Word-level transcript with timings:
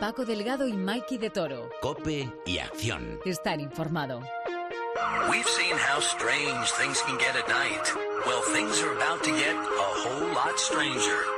Paco 0.00 0.24
Delgado 0.24 0.66
y 0.66 0.72
Mikey 0.72 1.16
de 1.18 1.30
Toro. 1.30 1.70
Cope 1.80 2.28
y 2.44 2.58
acción. 2.58 3.20
Estar 3.24 3.60
informado. 3.60 4.20
We've 5.30 5.46
seen 5.46 5.76
how 5.76 6.00
strange 6.00 6.72
things 6.72 7.00
can 7.02 7.16
get 7.18 7.36
at 7.36 7.48
night. 7.48 7.86
Well, 8.26 8.42
things 8.52 8.82
are 8.82 8.92
about 8.96 9.22
to 9.24 9.30
get 9.30 9.54
a 9.54 9.88
whole 10.02 10.34
lot 10.34 10.58
stranger. 10.58 11.31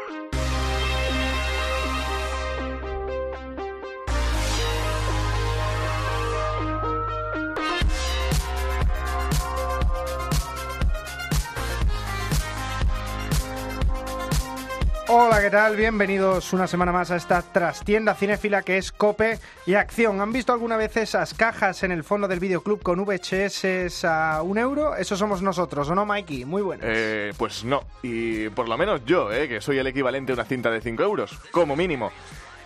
Hola, 15.16 15.40
¿qué 15.40 15.48
tal? 15.48 15.76
Bienvenidos 15.76 16.52
una 16.52 16.66
semana 16.66 16.90
más 16.90 17.12
a 17.12 17.16
esta 17.16 17.40
trastienda 17.40 18.16
cinéfila 18.16 18.62
que 18.62 18.78
es 18.78 18.90
Cope 18.90 19.38
y 19.64 19.74
Acción. 19.74 20.20
¿Han 20.20 20.32
visto 20.32 20.52
alguna 20.52 20.76
vez 20.76 20.96
esas 20.96 21.34
cajas 21.34 21.84
en 21.84 21.92
el 21.92 22.02
fondo 22.02 22.26
del 22.26 22.40
videoclub 22.40 22.82
con 22.82 22.98
VHS 23.04 24.04
a 24.06 24.42
un 24.42 24.58
euro? 24.58 24.96
Eso 24.96 25.16
somos 25.16 25.40
nosotros, 25.40 25.88
¿o 25.88 25.94
no, 25.94 26.04
Mikey? 26.04 26.44
Muy 26.44 26.62
buenas. 26.62 26.84
Eh, 26.90 27.32
pues 27.38 27.64
no, 27.64 27.84
y 28.02 28.48
por 28.48 28.68
lo 28.68 28.76
menos 28.76 29.04
yo, 29.04 29.32
eh, 29.32 29.46
que 29.46 29.60
soy 29.60 29.78
el 29.78 29.86
equivalente 29.86 30.32
a 30.32 30.34
una 30.34 30.46
cinta 30.46 30.68
de 30.68 30.80
5 30.80 31.04
euros, 31.04 31.38
como 31.52 31.76
mínimo. 31.76 32.10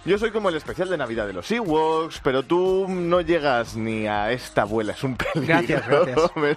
Yo 0.09 0.17
soy 0.17 0.30
como 0.30 0.48
el 0.48 0.57
especial 0.57 0.89
de 0.89 0.97
Navidad 0.97 1.27
de 1.27 1.35
los 1.35 1.51
Ewoks, 1.51 2.21
pero 2.25 2.43
tú 2.43 2.87
no 2.89 3.21
llegas 3.21 3.77
ni 3.77 4.07
a 4.07 4.33
esta 4.33 4.62
abuela, 4.62 4.93
es 4.95 5.05
un 5.05 5.17
peligro. 5.17 5.43
Gracias, 5.47 5.87
gracias. 5.87 6.31
Pero- 6.34 6.57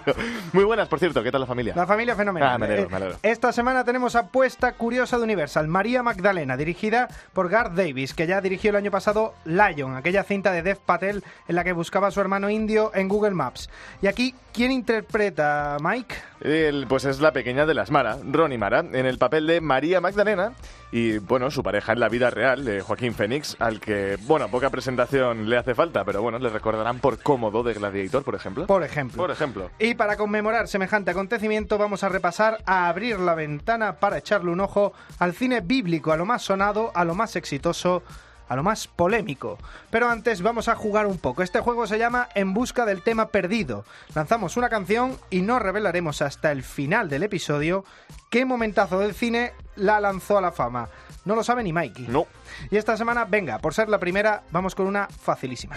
Muy 0.54 0.64
buenas, 0.64 0.88
por 0.88 0.98
cierto, 0.98 1.22
¿qué 1.22 1.30
tal 1.30 1.42
la 1.42 1.46
familia? 1.46 1.74
La 1.76 1.86
familia 1.86 2.16
fenomenal. 2.16 2.48
Ah, 2.54 2.56
me 2.58 2.64
alegro, 2.64 2.84
Eh, 2.84 2.88
me 2.90 2.96
alegro. 2.96 3.16
Esta 3.22 3.52
semana 3.52 3.84
tenemos 3.84 4.16
apuesta 4.16 4.72
curiosa 4.72 5.18
de 5.18 5.24
Universal, 5.24 5.68
María 5.68 6.02
Magdalena, 6.02 6.56
dirigida 6.56 7.08
por 7.34 7.50
Garth 7.50 7.74
Davis, 7.74 8.14
que 8.14 8.26
ya 8.26 8.40
dirigió 8.40 8.70
el 8.70 8.76
año 8.76 8.90
pasado 8.90 9.34
Lion, 9.44 9.96
aquella 9.96 10.24
cinta 10.24 10.50
de 10.50 10.62
Dev 10.62 10.78
Patel 10.78 11.22
en 11.46 11.54
la 11.54 11.62
que 11.62 11.72
buscaba 11.72 12.08
a 12.08 12.10
su 12.10 12.20
hermano 12.22 12.48
indio 12.48 12.90
en 12.94 13.06
Google 13.08 13.32
Maps. 13.32 13.68
Y 14.00 14.06
aquí, 14.06 14.34
¿quién 14.54 14.72
interpreta 14.72 15.74
a 15.74 15.78
Mike? 15.78 16.14
El- 16.40 16.86
pues 16.88 17.04
es 17.04 17.20
la 17.20 17.32
pequeña 17.32 17.66
de 17.66 17.74
las 17.74 17.90
Mara, 17.90 18.16
Ronnie 18.24 18.56
Mara, 18.56 18.78
en 18.80 19.04
el 19.06 19.18
papel 19.18 19.46
de 19.46 19.60
María 19.60 20.00
Magdalena 20.00 20.52
y, 20.92 21.18
bueno, 21.18 21.50
su 21.50 21.62
pareja 21.62 21.94
en 21.94 22.00
la 22.00 22.10
vida 22.10 22.28
real, 22.28 22.64
de 22.66 22.82
Joaquín 22.82 23.14
Fénix, 23.14 23.56
al 23.58 23.80
que, 23.80 24.18
bueno, 24.26 24.48
poca 24.48 24.68
presentación 24.68 25.48
le 25.48 25.56
hace 25.56 25.74
falta, 25.74 26.04
pero 26.04 26.20
bueno, 26.20 26.38
le 26.38 26.50
recordarán 26.50 26.98
por 26.98 27.18
cómodo 27.22 27.62
de 27.62 27.72
Gladiator, 27.72 28.22
por 28.22 28.34
ejemplo. 28.34 28.66
Por 28.66 28.84
ejemplo. 28.84 29.16
Por 29.16 29.30
ejemplo. 29.30 29.70
Y 29.78 29.94
para 29.94 30.16
conmemorar 30.16 30.68
semejante 30.68 31.10
acontecimiento 31.10 31.78
vamos 31.78 32.04
a 32.04 32.10
repasar 32.10 32.58
a 32.66 32.88
abrir 32.88 33.18
la 33.18 33.34
ventana 33.34 33.96
para 33.96 34.18
echarle 34.18 34.50
un 34.50 34.60
ojo 34.60 34.92
al 35.18 35.32
cine 35.32 35.62
bíblico, 35.62 36.12
a 36.12 36.16
lo 36.18 36.26
más 36.26 36.42
sonado, 36.42 36.92
a 36.94 37.04
lo 37.06 37.14
más 37.14 37.36
exitoso, 37.36 38.02
a 38.48 38.56
lo 38.56 38.62
más 38.62 38.86
polémico. 38.88 39.58
Pero 39.90 40.08
antes 40.08 40.42
vamos 40.42 40.68
a 40.68 40.74
jugar 40.74 41.06
un 41.06 41.18
poco. 41.18 41.42
Este 41.42 41.60
juego 41.60 41.86
se 41.86 41.98
llama 41.98 42.28
En 42.34 42.54
busca 42.54 42.86
del 42.86 43.02
tema 43.02 43.28
perdido. 43.28 43.84
Lanzamos 44.14 44.56
una 44.56 44.68
canción 44.68 45.18
y 45.30 45.42
no 45.42 45.58
revelaremos 45.58 46.22
hasta 46.22 46.52
el 46.52 46.62
final 46.62 47.08
del 47.08 47.22
episodio 47.22 47.84
qué 48.30 48.44
momentazo 48.44 48.98
del 48.98 49.14
cine 49.14 49.52
la 49.76 50.00
lanzó 50.00 50.38
a 50.38 50.42
la 50.42 50.52
fama. 50.52 50.88
No 51.24 51.34
lo 51.34 51.44
sabe 51.44 51.62
ni 51.62 51.72
Mikey. 51.72 52.08
No. 52.08 52.26
Y 52.70 52.76
esta 52.76 52.96
semana, 52.96 53.24
venga, 53.24 53.58
por 53.58 53.74
ser 53.74 53.88
la 53.88 53.98
primera, 53.98 54.42
vamos 54.50 54.74
con 54.74 54.86
una 54.86 55.06
facilísima. 55.08 55.76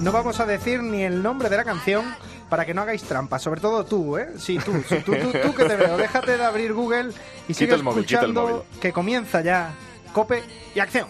No 0.00 0.12
vamos 0.12 0.40
a 0.40 0.46
decir 0.46 0.82
ni 0.82 1.02
el 1.02 1.22
nombre 1.22 1.50
de 1.50 1.58
la 1.58 1.64
canción 1.64 2.04
para 2.48 2.64
que 2.64 2.72
no 2.72 2.80
hagáis 2.82 3.02
trampas, 3.02 3.42
sobre 3.42 3.60
todo 3.60 3.84
tú, 3.84 4.16
¿eh? 4.16 4.30
Sí, 4.38 4.58
tú, 4.58 4.82
sí, 4.88 4.96
tú, 5.04 5.12
tú, 5.14 5.30
tú 5.42 5.54
que 5.54 5.64
te 5.64 5.76
veo. 5.76 5.96
Déjate 5.98 6.38
de 6.38 6.44
abrir 6.44 6.72
Google 6.72 7.12
y 7.46 7.54
sigue 7.54 7.74
escuchando 7.74 8.42
móvil. 8.42 8.62
que 8.80 8.92
comienza 8.92 9.42
ya 9.42 9.74
Cope 10.14 10.42
y 10.74 10.80
Acción. 10.80 11.08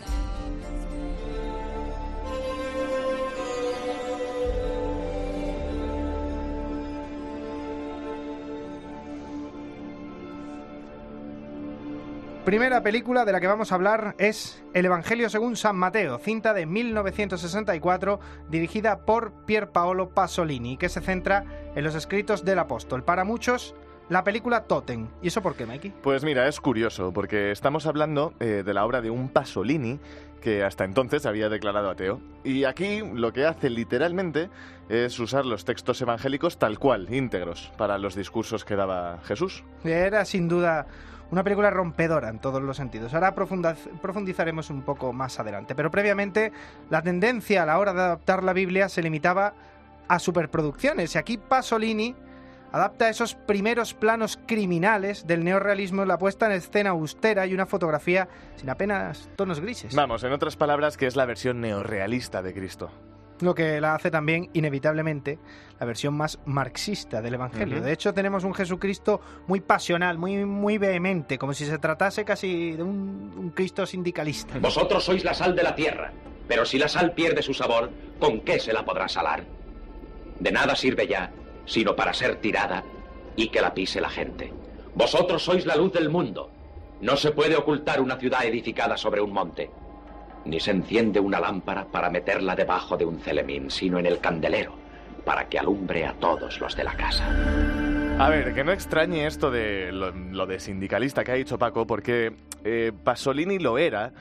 Primera 12.51 12.83
película 12.83 13.25
de 13.25 13.31
la 13.31 13.39
que 13.39 13.47
vamos 13.47 13.71
a 13.71 13.77
hablar 13.77 14.17
es 14.19 14.61
El 14.75 14.85
Evangelio 14.85 15.31
según 15.31 15.55
San 15.55 15.77
Mateo, 15.77 16.19
cinta 16.19 16.53
de 16.53 16.67
1964 16.67 18.19
dirigida 18.49 19.07
por 19.07 19.45
Pier 19.47 19.71
Paolo 19.71 20.11
Pasolini, 20.11 20.77
que 20.77 20.89
se 20.89 21.01
centra 21.01 21.45
en 21.77 21.85
los 21.85 21.95
escritos 21.95 22.45
del 22.45 22.59
apóstol. 22.59 23.05
Para 23.05 23.23
muchos, 23.23 23.77
la 24.11 24.25
película 24.25 24.65
Totem. 24.65 25.09
¿Y 25.23 25.29
eso 25.29 25.41
por 25.41 25.55
qué, 25.55 25.65
Mikey? 25.65 25.95
Pues 26.03 26.25
mira, 26.25 26.47
es 26.49 26.61
curioso, 26.61 27.13
porque 27.13 27.53
estamos 27.53 27.87
hablando 27.87 28.35
eh, 28.41 28.63
de 28.67 28.75
la 28.75 28.85
obra 28.85 29.01
de 29.01 29.09
un 29.09 29.29
Pasolini 29.29 29.99
que 30.43 30.65
hasta 30.65 30.85
entonces 30.85 31.27
había 31.27 31.49
declarado 31.49 31.89
ateo. 31.89 32.21
Y 32.45 32.65
aquí 32.65 33.03
lo 33.15 33.33
que 33.33 33.47
hace 33.47 33.71
literalmente 33.71 34.51
es 34.89 35.19
usar 35.21 35.47
los 35.47 35.65
textos 35.65 36.01
evangélicos 36.03 36.59
tal 36.59 36.79
cual, 36.79 37.13
íntegros, 37.13 37.73
para 37.79 37.99
los 37.99 38.17
discursos 38.17 38.65
que 38.65 38.75
daba 38.75 39.21
Jesús. 39.25 39.63
Era 39.85 40.25
sin 40.25 40.49
duda 40.49 40.87
una 41.31 41.45
película 41.45 41.71
rompedora 41.71 42.31
en 42.31 42.41
todos 42.41 42.61
los 42.61 42.77
sentidos. 42.77 43.15
Ahora 43.15 43.35
profundizaremos 43.35 44.71
un 44.71 44.83
poco 44.83 45.13
más 45.13 45.39
adelante. 45.39 45.77
Pero 45.77 45.91
previamente, 45.91 46.53
la 46.89 47.03
tendencia 47.03 47.63
a 47.63 47.67
la 47.67 47.79
hora 47.79 47.93
de 47.93 48.01
adaptar 48.01 48.43
la 48.43 48.55
Biblia 48.55 48.89
se 48.89 49.03
limitaba 49.03 49.55
a 50.09 50.19
superproducciones. 50.19 51.15
Y 51.15 51.19
aquí 51.19 51.39
Pasolini 51.39 52.17
adapta 52.73 53.09
esos 53.09 53.35
primeros 53.35 53.95
planos 53.95 54.39
criminales 54.47 55.27
del 55.27 55.45
neorrealismo, 55.45 56.05
la 56.05 56.19
puesta 56.19 56.47
en 56.47 56.53
escena 56.53 56.91
austera 56.91 57.47
y 57.47 57.55
una 57.55 57.67
fotografía 57.67 58.29
sin 58.57 58.71
apenas 58.71 59.29
tonos 59.37 59.61
grises. 59.61 59.95
Vamos, 59.95 60.25
en 60.25 60.33
otras 60.33 60.57
palabras, 60.57 60.97
que 60.97 61.07
es 61.07 61.17
la 61.17 61.27
versión 61.27 61.61
neorrealista 61.61 62.43
de 62.43 62.55
Cristo. 62.55 62.91
Lo 63.41 63.55
que 63.55 63.81
la 63.81 63.95
hace 63.95 64.11
también, 64.11 64.51
inevitablemente, 64.53 65.39
la 65.79 65.87
versión 65.87 66.13
más 66.13 66.39
marxista 66.45 67.23
del 67.23 67.35
Evangelio. 67.35 67.81
De 67.81 67.91
hecho, 67.91 68.13
tenemos 68.13 68.45
un 68.45 68.53
Jesucristo 68.53 69.23
muy 69.47 69.61
pasional, 69.61 70.19
muy, 70.19 70.45
muy 70.45 70.77
vehemente, 70.77 71.39
como 71.39 71.55
si 71.55 71.65
se 71.65 71.79
tratase 71.79 72.27
casi 72.27 72.73
de 72.73 72.83
un, 72.83 73.33
un 73.35 73.51
Cristo 73.51 73.87
sindicalista. 73.87 74.59
Vosotros 74.59 75.03
sois 75.03 75.25
la 75.25 75.33
sal 75.33 75.57
de 75.57 75.63
la 75.63 75.75
tierra, 75.75 76.13
pero 76.47 76.67
si 76.67 76.79
la 76.79 76.89
sal 76.89 77.13
pierde 77.13 77.43
su 77.43 77.55
sabor, 77.55 77.91
¿con 78.19 78.43
qué 78.43 78.61
se 78.61 78.75
la 78.75 78.85
podrá 78.85 79.09
salar? 79.09 79.43
De 80.39 80.53
nada 80.53 80.77
sirve 80.77 81.07
ya, 81.07 81.33
sino 81.71 81.95
para 81.95 82.13
ser 82.13 82.37
tirada 82.37 82.83
y 83.37 83.49
que 83.49 83.61
la 83.61 83.73
pise 83.73 84.01
la 84.01 84.11
gente. 84.11 84.53
Vosotros 84.93 85.45
sois 85.45 85.65
la 85.67 85.77
luz 85.77 85.93
del 85.93 86.11
mundo. 86.11 86.51
No 87.01 87.17
se 87.17 87.31
puede 87.31 87.55
ocultar 87.55 88.01
una 88.01 88.17
ciudad 88.17 88.45
edificada 88.45 88.97
sobre 88.97 89.21
un 89.21 89.33
monte. 89.33 89.71
Ni 90.47 90.59
se 90.59 90.73
enciende 90.73 91.21
una 91.21 91.39
lámpara 91.39 91.85
para 91.87 92.11
meterla 92.11 92.57
debajo 92.57 92.97
de 92.97 93.05
un 93.05 93.21
celemín, 93.21 93.71
sino 93.71 94.01
en 94.01 94.07
el 94.07 94.19
candelero, 94.19 94.75
para 95.25 95.49
que 95.49 95.61
alumbre 95.61 96.05
a 96.05 96.15
todos 96.15 96.59
los 96.61 96.75
de 96.75 96.83
la 96.83 96.95
casa. 96.95 97.25
A 98.19 98.29
ver, 98.29 98.53
que 98.53 98.65
no 98.65 98.73
extrañe 98.73 99.27
esto 99.27 99.53
de 99.53 99.93
lo, 99.93 100.47
de 100.47 100.59
sindicalista 100.59 101.23
que 101.23 101.31
ha 101.31 101.37
dicho 101.37 101.57
Paco, 101.57 101.87
porque 101.87 102.33
eh, 102.65 102.91
Pasolini 103.05 103.61
lo 103.61 103.79
era, 103.79 104.13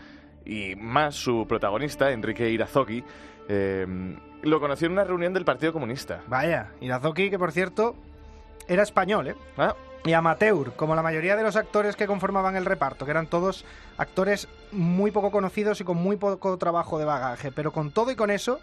y 0.46 0.76
más 0.76 1.16
su 1.16 1.48
protagonista, 1.48 2.12
Enrique 2.12 2.48
Irazoki, 2.50 3.04
eh, 3.50 4.16
lo 4.44 4.60
conoció 4.60 4.86
en 4.86 4.94
una 4.94 5.04
reunión 5.04 5.34
del 5.34 5.44
Partido 5.44 5.74
Comunista. 5.74 6.22
Vaya, 6.28 6.72
Irazoki, 6.80 7.30
que 7.30 7.38
por 7.38 7.52
cierto, 7.52 7.96
era 8.68 8.84
español, 8.84 9.28
¿eh? 9.28 9.36
Ah, 9.58 9.76
Y 10.06 10.14
amateur, 10.14 10.72
como 10.76 10.96
la 10.96 11.02
mayoría 11.02 11.36
de 11.36 11.44
los 11.44 11.56
actores 11.58 11.96
que 11.98 12.08
conformaban 12.08 12.56
el 12.56 12.66
reparto, 12.66 13.04
que 13.04 13.12
eran 13.12 13.28
todos 13.28 13.66
actores 13.98 14.48
muy 14.72 15.12
poco 15.12 15.32
conocidos 15.32 15.82
y 15.82 15.84
con 15.84 15.98
muy 15.98 16.16
poco 16.16 16.58
trabajo 16.58 16.98
de 17.00 17.06
bagaje. 17.06 17.52
Pero 17.52 17.74
con 17.74 17.92
todo 17.92 18.12
y 18.12 18.16
con 18.16 18.32
eso, 18.32 18.60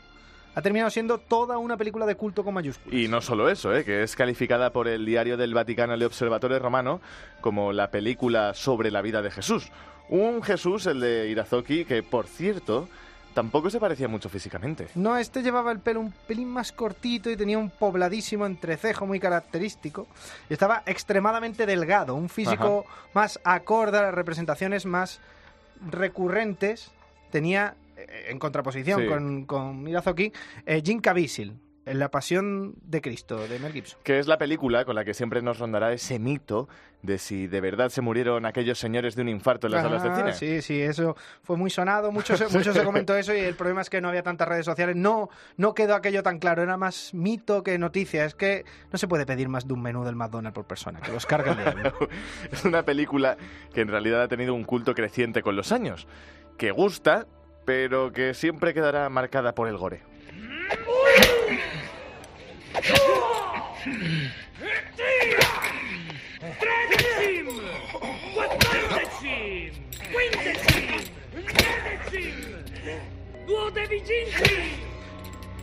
ha 0.54 0.62
terminado 0.62 0.88
siendo 0.88 1.18
toda 1.18 1.58
una 1.58 1.76
película 1.76 2.06
de 2.06 2.14
culto 2.14 2.42
con 2.42 2.54
mayúsculas. 2.54 2.98
Y 2.98 3.08
no 3.08 3.20
solo 3.20 3.50
eso, 3.50 3.74
¿eh? 3.76 3.84
que 3.84 4.02
es 4.02 4.16
calificada 4.16 4.70
por 4.70 4.88
el 4.88 5.04
diario 5.04 5.36
del 5.36 5.52
Vaticano 5.52 5.92
El 5.92 6.02
Observatore 6.04 6.58
Romano 6.58 7.02
como 7.42 7.74
la 7.74 7.90
película 7.90 8.54
sobre 8.54 8.90
la 8.90 9.02
vida 9.02 9.20
de 9.20 9.30
Jesús. 9.30 9.70
Un 10.08 10.42
Jesús, 10.42 10.86
el 10.86 11.00
de 11.00 11.28
Irazoki, 11.28 11.84
que 11.84 12.02
por 12.02 12.26
cierto 12.26 12.88
tampoco 13.36 13.68
se 13.68 13.78
parecía 13.78 14.08
mucho 14.08 14.30
físicamente. 14.30 14.88
No, 14.94 15.18
este 15.18 15.42
llevaba 15.42 15.70
el 15.70 15.78
pelo 15.80 16.00
un 16.00 16.10
pelín 16.26 16.48
más 16.48 16.72
cortito 16.72 17.30
y 17.30 17.36
tenía 17.36 17.58
un 17.58 17.68
pobladísimo 17.68 18.46
entrecejo 18.46 19.04
muy 19.04 19.20
característico. 19.20 20.06
Y 20.48 20.54
estaba 20.54 20.82
extremadamente 20.86 21.66
delgado, 21.66 22.14
un 22.14 22.30
físico 22.30 22.86
más 23.12 23.38
acorde 23.44 23.98
a 23.98 24.02
las 24.04 24.14
representaciones 24.14 24.86
más 24.86 25.20
recurrentes. 25.90 26.90
Tenía 27.30 27.74
eh, 27.98 28.28
en 28.30 28.38
contraposición 28.38 29.02
Sí. 29.02 29.06
con, 29.06 29.44
con 29.44 29.82
Mirazoki, 29.82 30.32
eh, 30.64 30.82
Jim 30.82 31.00
Caviezel, 31.00 31.52
La 31.86 32.10
Pasión 32.10 32.74
de 32.82 33.00
Cristo, 33.00 33.46
de 33.46 33.60
Mel 33.60 33.72
Gibson. 33.72 34.00
Que 34.02 34.18
es 34.18 34.26
la 34.26 34.38
película 34.38 34.84
con 34.84 34.96
la 34.96 35.04
que 35.04 35.14
siempre 35.14 35.40
nos 35.40 35.58
rondará 35.60 35.92
ese 35.92 36.18
mito 36.18 36.68
de 37.02 37.16
si 37.18 37.46
de 37.46 37.60
verdad 37.60 37.90
se 37.90 38.00
murieron 38.00 38.44
aquellos 38.44 38.78
señores 38.80 39.14
de 39.14 39.22
un 39.22 39.28
infarto 39.28 39.68
en 39.68 39.74
las 39.74 39.82
salas 39.82 40.02
de 40.02 40.08
Ah, 40.08 40.16
cine. 40.16 40.32
Sí, 40.32 40.62
sí, 40.62 40.80
eso 40.82 41.14
fue 41.42 41.56
muy 41.56 41.70
sonado, 41.70 42.10
mucho 42.10 42.36
se, 42.36 42.48
mucho 42.56 42.72
se 42.72 42.82
comentó 42.82 43.14
eso 43.16 43.32
y 43.32 43.38
el 43.38 43.54
problema 43.54 43.82
es 43.82 43.90
que 43.90 44.00
no 44.00 44.08
había 44.08 44.24
tantas 44.24 44.48
redes 44.48 44.64
sociales, 44.64 44.96
no, 44.96 45.28
no 45.56 45.74
quedó 45.74 45.94
aquello 45.94 46.24
tan 46.24 46.40
claro, 46.40 46.62
era 46.64 46.76
más 46.76 47.14
mito 47.14 47.62
que 47.62 47.78
noticia, 47.78 48.24
es 48.24 48.34
que 48.34 48.64
no 48.90 48.98
se 48.98 49.06
puede 49.06 49.24
pedir 49.24 49.48
más 49.48 49.68
de 49.68 49.74
un 49.74 49.82
menú 49.82 50.02
del 50.04 50.16
McDonald's 50.16 50.54
por 50.56 50.66
persona, 50.66 51.00
que 51.00 51.12
los 51.12 51.24
carga 51.24 51.52
el 51.52 51.58
diablo. 51.58 52.08
Es 52.50 52.64
una 52.64 52.82
película 52.82 53.36
que 53.72 53.82
en 53.82 53.88
realidad 53.88 54.22
ha 54.22 54.28
tenido 54.28 54.54
un 54.54 54.64
culto 54.64 54.92
creciente 54.94 55.40
con 55.42 55.54
los 55.54 55.70
años, 55.70 56.08
que 56.58 56.72
gusta, 56.72 57.28
pero 57.64 58.10
que 58.12 58.34
siempre 58.34 58.74
quedará 58.74 59.08
marcada 59.08 59.54
por 59.54 59.68
el 59.68 59.76
gore. 59.76 60.02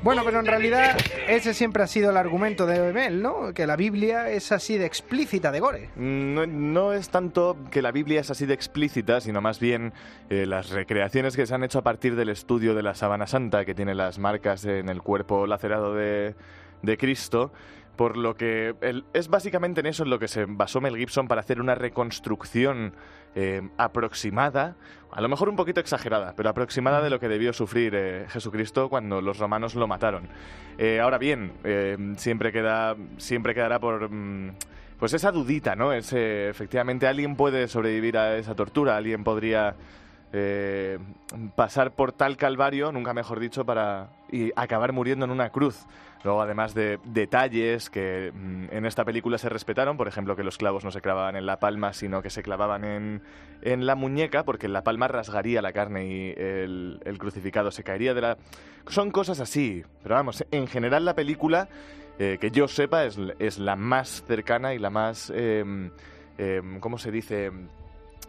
Bueno, 0.04 0.24
pero 0.25 0.42
en 0.42 0.45
realidad 0.45 0.98
ese 1.30 1.54
siempre 1.54 1.81
ha 1.81 1.88
sido 1.88 2.10
el 2.10 2.18
argumento 2.18 2.65
de 2.65 2.92
Mel, 2.92 3.21
¿no? 3.21 3.54
Que 3.54 3.65
la 3.65 3.77
Biblia 3.77 4.30
es 4.30 4.51
así 4.51 4.77
de 4.77 4.86
explícita 4.86 5.50
de 5.50 5.62
gore. 5.62 5.89
No, 5.95 6.45
no 6.45 6.92
es 6.92 7.10
tanto 7.10 7.56
que 7.71 7.81
la 7.81 7.92
Biblia 7.92 8.19
es 8.19 8.30
así 8.30 8.45
de 8.45 8.54
explícita, 8.54 9.21
sino 9.21 9.39
más 9.39 9.62
bien 9.62 9.94
eh, 10.30 10.45
las 10.45 10.71
recreaciones 10.71 11.38
que 11.38 11.45
se 11.45 11.56
han 11.56 11.63
hecho 11.63 11.80
a 11.80 11.83
partir 11.83 12.18
del 12.18 12.27
estudio 12.27 12.75
de 12.75 12.83
la 12.83 12.95
sábana 12.95 13.27
santa, 13.27 13.63
que 13.63 13.74
tiene 13.74 13.95
las 13.95 14.19
marcas 14.19 14.65
en 14.65 14.89
el 14.89 15.01
cuerpo 15.01 15.48
lacerado 15.48 15.95
de, 15.95 16.36
de 16.83 16.97
Cristo, 16.97 17.51
por 17.95 18.18
lo 18.18 18.35
que 18.35 18.75
el- 18.81 19.06
es 19.13 19.27
básicamente 19.27 19.80
en 19.81 19.88
eso 19.88 20.03
en 20.03 20.09
lo 20.12 20.19
que 20.19 20.27
se 20.27 20.45
basó 20.45 20.81
Mel 20.81 20.97
Gibson 20.97 21.27
para 21.27 21.41
hacer 21.41 21.59
una 21.59 21.74
reconstrucción 21.75 22.94
eh, 23.35 23.68
aproximada, 23.77 24.75
a 25.12 25.19
lo 25.21 25.27
mejor 25.27 25.50
un 25.50 25.56
poquito 25.56 25.80
exagerada, 25.80 26.33
pero 26.35 26.50
aproximada 26.50 27.01
de 27.01 27.09
lo 27.09 27.19
que 27.19 27.27
debió 27.27 27.51
sufrir 27.51 27.94
eh, 27.95 28.25
Jesucristo 28.30 28.89
cuando 28.89 29.21
los 29.21 29.39
romanos 29.39 29.74
lo 29.74 29.88
mataron. 29.88 30.27
Eh, 30.77 31.00
ahora 31.00 31.18
bien, 31.18 31.53
siempre 32.18 32.51
queda, 32.51 32.95
siempre 33.18 33.56
quedará 33.56 33.79
por 33.79 34.07
mm, 34.09 34.51
pues 35.00 35.13
esa 35.13 35.31
dudita, 35.31 35.75
¿no? 35.75 35.94
Ese, 35.94 36.50
efectivamente, 36.50 37.07
alguien 37.07 37.36
puede 37.36 37.68
sobrevivir 37.68 38.18
a 38.18 38.38
esa 38.38 38.53
tortura, 38.56 38.97
alguien 38.97 39.24
podría 39.24 39.75
eh, 40.33 40.97
pasar 41.56 41.91
por 41.91 42.12
tal 42.12 42.38
calvario, 42.38 42.91
nunca 42.91 43.13
mejor 43.13 43.39
dicho, 43.39 43.65
para 43.65 44.09
y 44.31 44.51
acabar 44.56 44.91
muriendo 44.91 45.25
en 45.25 45.31
una 45.31 45.50
cruz. 45.51 45.85
Luego, 46.24 46.41
además 46.41 46.74
de 46.74 47.00
detalles 47.03 47.89
que 47.89 48.31
mm, 48.33 48.65
en 48.71 48.85
esta 48.85 49.06
película 49.06 49.38
se 49.38 49.50
respetaron, 49.50 49.95
por 49.95 50.07
ejemplo, 50.07 50.35
que 50.35 50.44
los 50.44 50.57
clavos 50.57 50.83
no 50.83 50.91
se 50.91 51.01
clavaban 51.01 51.35
en 51.35 51.45
la 51.45 51.59
palma, 51.59 51.94
sino 51.94 52.21
que 52.21 52.30
se 52.30 52.41
clavaban 52.41 52.83
en, 52.83 53.21
en 53.62 53.85
la 53.85 53.95
muñeca, 53.95 54.44
porque 54.44 54.68
la 54.68 54.83
palma 54.83 55.07
rasgaría 55.07 55.62
la 55.62 55.74
carne 55.74 56.07
y 56.07 56.33
el, 56.36 57.00
el 57.06 57.18
crucificado 57.18 57.71
se 57.71 57.83
caería 57.83 58.13
de 58.13 58.21
la... 58.21 58.38
Son 58.88 59.12
cosas 59.12 59.39
así, 59.39 59.83
pero 60.01 60.15
vamos, 60.15 60.44
en 60.50 60.68
general 60.68 61.06
la 61.06 61.13
película, 61.13 61.68
eh, 62.18 62.38
que 62.39 62.51
yo 62.51 62.68
sepa, 62.68 63.06
es, 63.06 63.19
es 63.39 63.59
la 63.59 63.75
más 63.75 64.24
cercana 64.25 64.74
y 64.74 64.79
la 64.79 64.89
más... 64.89 65.31
eh, 65.36 65.91
eh, 66.38 66.62
¿Cómo 66.79 66.97
se 66.97 67.12
dice? 67.12 67.51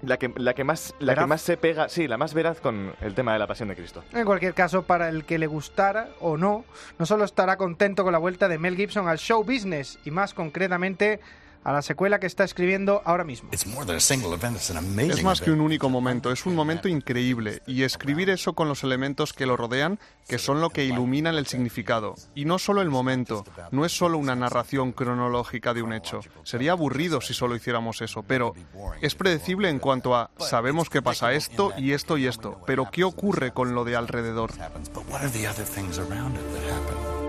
La 0.02 0.18
que, 0.18 0.32
la 0.36 0.54
que 0.54 0.64
más 0.64 0.94
la 0.98 1.14
que 1.14 1.26
más 1.26 1.40
se 1.40 1.56
pega, 1.56 1.88
sí, 1.88 2.08
la 2.08 2.16
más 2.16 2.34
veraz 2.34 2.60
con 2.60 2.92
el 3.00 3.14
tema 3.14 3.32
de 3.32 3.38
la 3.38 3.46
pasión 3.46 3.68
de 3.68 3.76
Cristo. 3.76 4.02
En 4.12 4.24
cualquier 4.24 4.54
caso, 4.54 4.82
para 4.82 5.08
el 5.08 5.24
que 5.24 5.38
le 5.38 5.46
gustara 5.46 6.08
o 6.20 6.36
no, 6.36 6.64
no 6.98 7.06
solo 7.06 7.24
estará 7.24 7.56
contento 7.56 8.04
con 8.04 8.12
la 8.12 8.18
vuelta 8.18 8.48
de 8.48 8.58
Mel 8.58 8.76
Gibson 8.76 9.08
al 9.08 9.18
show 9.18 9.42
business 9.44 9.98
y 10.04 10.10
más 10.10 10.34
concretamente 10.34 11.20
a 11.64 11.72
la 11.72 11.82
secuela 11.82 12.20
que 12.20 12.26
está 12.26 12.44
escribiendo 12.44 13.02
ahora 13.04 13.24
mismo. 13.24 13.48
Es 13.50 13.66
más 15.22 15.40
que 15.40 15.50
un 15.50 15.60
único 15.60 15.88
momento, 15.88 16.30
es 16.30 16.46
un 16.46 16.54
momento 16.54 16.88
increíble 16.88 17.62
y 17.66 17.82
escribir 17.82 18.30
eso 18.30 18.52
con 18.52 18.68
los 18.68 18.84
elementos 18.84 19.32
que 19.32 19.46
lo 19.46 19.56
rodean, 19.56 19.98
que 20.28 20.38
son 20.38 20.60
lo 20.60 20.70
que 20.70 20.84
iluminan 20.84 21.34
el 21.36 21.46
significado. 21.46 22.14
Y 22.34 22.44
no 22.44 22.58
solo 22.58 22.82
el 22.82 22.90
momento, 22.90 23.44
no 23.70 23.84
es 23.84 23.96
solo 23.96 24.18
una 24.18 24.36
narración 24.36 24.92
cronológica 24.92 25.74
de 25.74 25.82
un 25.82 25.94
hecho. 25.94 26.20
Sería 26.44 26.72
aburrido 26.72 27.20
si 27.20 27.34
solo 27.34 27.56
hiciéramos 27.56 28.02
eso, 28.02 28.22
pero 28.22 28.54
es 29.00 29.14
predecible 29.14 29.70
en 29.70 29.78
cuanto 29.78 30.14
a 30.14 30.30
sabemos 30.38 30.90
que 30.90 31.02
pasa 31.02 31.32
esto 31.32 31.72
y 31.78 31.92
esto 31.92 32.18
y 32.18 32.26
esto, 32.26 32.60
pero 32.66 32.90
¿qué 32.90 33.04
ocurre 33.04 33.52
con 33.52 33.74
lo 33.74 33.84
de 33.84 33.96
alrededor? 33.96 34.50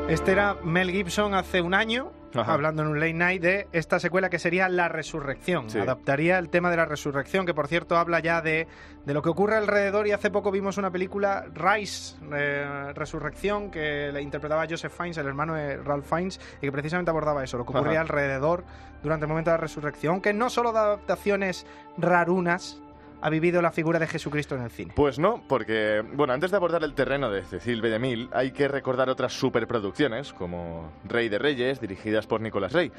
Este 0.10 0.32
era 0.32 0.56
Mel 0.64 0.92
Gibson 0.92 1.34
hace 1.34 1.62
un 1.62 1.74
año, 1.74 2.12
Ajá. 2.42 2.54
hablando 2.54 2.82
en 2.82 2.90
un 2.90 3.00
late 3.00 3.14
night 3.14 3.42
de 3.42 3.68
esta 3.72 4.00
secuela 4.00 4.30
que 4.30 4.40
sería 4.40 4.70
La 4.70 4.88
Resurrección. 4.90 5.70
Sí. 5.70 5.80
Adaptaría 5.80 6.38
el 6.38 6.50
tema 6.50 6.70
de 6.70 6.78
la 6.78 6.86
resurrección, 6.86 7.46
que 7.46 7.54
por 7.54 7.68
cierto 7.68 7.98
habla 7.98 8.20
ya 8.20 8.42
de, 8.42 8.68
de 9.06 9.14
lo 9.14 9.22
que 9.22 9.30
ocurre 9.30 9.56
alrededor 9.56 10.08
y 10.08 10.12
hace 10.12 10.30
poco 10.30 10.52
vimos 10.52 10.78
una 10.78 10.92
película, 10.92 11.46
Rise, 11.54 12.16
eh, 12.34 12.92
Resurrección, 12.94 13.72
que 13.72 14.12
la 14.12 14.22
interpretaba 14.22 14.66
Joseph 14.70 14.94
Fiennes, 14.96 15.18
el 15.18 15.28
hermano 15.28 15.56
de 15.56 15.78
Ralph 15.78 16.06
Fiennes, 16.06 16.40
y 16.58 16.66
que 16.66 16.72
precisamente 16.72 17.12
abordaba 17.12 17.44
eso, 17.44 17.58
lo 17.58 17.66
que 17.66 17.72
ocurría 17.72 18.02
Ajá. 18.02 18.02
alrededor 18.02 18.64
durante 19.04 19.26
el 19.26 19.30
momento 19.30 19.52
de 19.52 19.58
la 19.58 19.62
resurrección, 19.62 20.22
que 20.22 20.34
no 20.34 20.50
solo 20.50 20.72
da 20.72 20.82
adaptaciones 20.86 21.66
rarunas, 21.98 22.82
ha 23.26 23.30
vivido 23.32 23.60
la 23.60 23.72
figura 23.72 23.98
de 23.98 24.06
Jesucristo 24.06 24.54
en 24.56 24.62
el 24.62 24.70
cine. 24.70 24.94
Pues 24.96 25.18
no, 25.18 25.42
porque, 25.48 26.04
bueno, 26.14 26.32
antes 26.34 26.52
de 26.52 26.58
abordar 26.58 26.84
el 26.84 26.94
terreno 26.94 27.32
de 27.32 27.42
Cecil 27.42 27.82
B. 27.82 27.90
DeMille, 27.90 28.30
hay 28.32 28.52
que 28.52 28.68
recordar 28.68 29.10
otras 29.10 29.34
superproducciones, 29.34 30.32
como 30.32 30.92
Rey 31.06 31.28
de 31.28 31.40
Reyes, 31.40 31.82
dirigidas 31.82 32.28
por 32.28 32.40
Nicolas 32.40 32.72
Rey. 32.72 32.92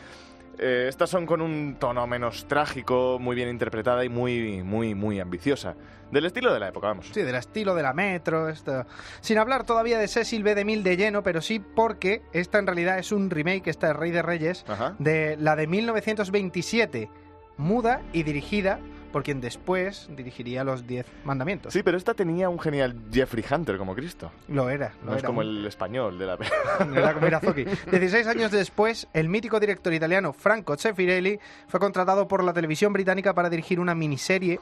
Eh, 0.59 0.87
estas 0.89 1.11
son 1.11 1.27
con 1.27 1.41
un 1.41 1.77
tono 1.79 2.05
menos 2.09 2.49
trágico, 2.49 3.19
muy 3.21 3.37
bien 3.37 3.49
interpretada 3.49 4.05
y 4.05 4.09
muy, 4.09 4.65
muy, 4.65 4.97
muy 4.97 5.21
ambiciosa. 5.21 5.77
Del 6.11 6.27
estilo 6.27 6.53
de 6.53 6.59
la 6.59 6.69
época, 6.71 6.89
vamos. 6.89 7.07
Sí, 7.13 7.23
del 7.23 7.37
estilo 7.37 7.77
de 7.77 7.85
la 7.85 7.93
metro, 7.93 8.49
esto. 8.49 8.85
Sin 9.21 9.39
hablar 9.39 9.63
todavía 9.63 9.97
de 9.97 10.09
Cecil 10.09 10.43
B. 10.43 10.57
DeMille 10.57 10.83
de 10.83 10.97
lleno, 10.97 11.23
pero 11.23 11.41
sí 11.41 11.61
porque 11.61 12.23
esta 12.33 12.59
en 12.59 12.67
realidad 12.67 12.99
es 12.99 13.13
un 13.13 13.31
remake, 13.31 13.69
esta 13.71 13.87
de 13.87 13.93
Rey 13.93 14.11
de 14.11 14.23
Reyes, 14.23 14.65
Ajá. 14.67 14.97
de 14.99 15.37
la 15.39 15.55
de 15.55 15.69
1927, 15.69 17.11
muda 17.59 18.03
y 18.13 18.25
dirigida 18.25 18.81
por 19.17 19.23
quien 19.23 19.41
después 19.41 20.11
dirigiría 20.15 20.63
los 20.63 20.87
Diez 20.87 21.07
Mandamientos. 21.25 21.73
Sí, 21.73 21.83
pero 21.83 21.97
esta 21.97 22.13
tenía 22.13 22.51
un 22.51 22.61
genial 22.61 22.95
Jeffrey 23.11 23.43
Hunter 23.51 23.79
como 23.79 23.95
Cristo. 23.95 24.31
Lo 24.47 24.69
era, 24.69 24.93
lo 25.03 25.13
No 25.13 25.17
es 25.17 25.23
como 25.23 25.41
el 25.41 25.65
español 25.65 26.19
de 26.19 26.27
la 26.27 26.37
Era 26.95 27.15
como 27.15 27.27
Irazoki. 27.27 27.65
16 27.65 28.27
años 28.27 28.51
después, 28.51 29.09
el 29.15 29.31
mítico 29.31 29.59
director 29.59 29.95
italiano 29.95 30.35
Franco 30.35 30.77
Zeffirelli 30.77 31.41
fue 31.67 31.81
contratado 31.81 32.29
por 32.29 32.45
la 32.45 32.53
televisión 32.53 32.93
británica 32.93 33.33
para 33.33 33.49
dirigir 33.49 33.81
una 33.81 33.95
miniserie 33.95 34.61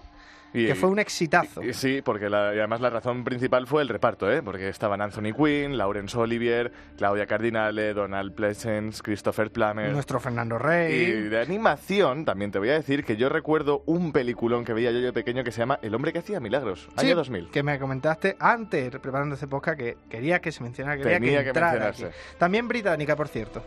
Y- 0.54 0.66
que 0.66 0.74
fue 0.74 0.88
un 0.88 0.98
exitazo. 0.98 1.62
y- 1.62 1.72
Sí, 1.74 2.00
porque 2.02 2.30
la- 2.30 2.54
y 2.54 2.58
además 2.58 2.80
la 2.80 2.88
razón 2.88 3.24
principal 3.24 3.66
fue 3.66 3.82
el 3.82 3.88
reparto, 3.88 4.30
¿eh? 4.30 4.40
Porque 4.42 4.68
estaban 4.68 5.02
Anthony 5.02 5.32
Quinn, 5.36 5.76
Laurence 5.76 6.16
Olivier, 6.16 6.72
Claudia 6.96 7.26
Cardinale, 7.26 7.92
Donald 7.92 8.34
Pleasence, 8.34 9.02
Christopher 9.02 9.50
Plummer. 9.50 9.90
Nuestro 9.92 10.20
Fernando 10.20 10.54
Y 10.54 10.58
Rey. 10.58 11.10
de 11.28 11.40
animación, 11.40 12.24
también 12.24 12.50
te 12.52 12.58
voy 12.58 12.70
a 12.70 12.74
decir 12.74 13.04
que 13.04 13.16
yo 13.16 13.28
recuerdo 13.28 13.82
un 13.86 14.12
peliculón 14.12 14.64
que 14.64 14.72
veía 14.72 14.92
yo 14.92 15.00
de 15.00 15.12
pequeño 15.12 15.42
que 15.44 15.50
se 15.52 15.58
llama 15.58 15.78
El 15.82 15.94
hombre 15.94 16.12
que 16.12 16.20
hacía 16.20 16.38
milagros, 16.40 16.88
Sí, 16.96 17.06
año 17.06 17.16
2000. 17.16 17.50
Que 17.50 17.62
me 17.64 17.78
comentaste 17.78 18.36
antes, 18.38 18.90
preparando 18.90 19.34
este 19.34 19.48
podcast, 19.48 19.76
que 19.78 19.96
quería 20.08 20.40
que 20.40 20.52
se 20.52 20.62
mencionara, 20.62 20.96
quería 20.96 21.14
Tenía 21.18 21.38
que 21.44 21.52
que 21.52 21.60
mencionarse. 21.60 22.06
aquí. 22.06 22.14
También 22.38 22.68
británica, 22.68 23.16
por 23.16 23.26
cierto. 23.28 23.62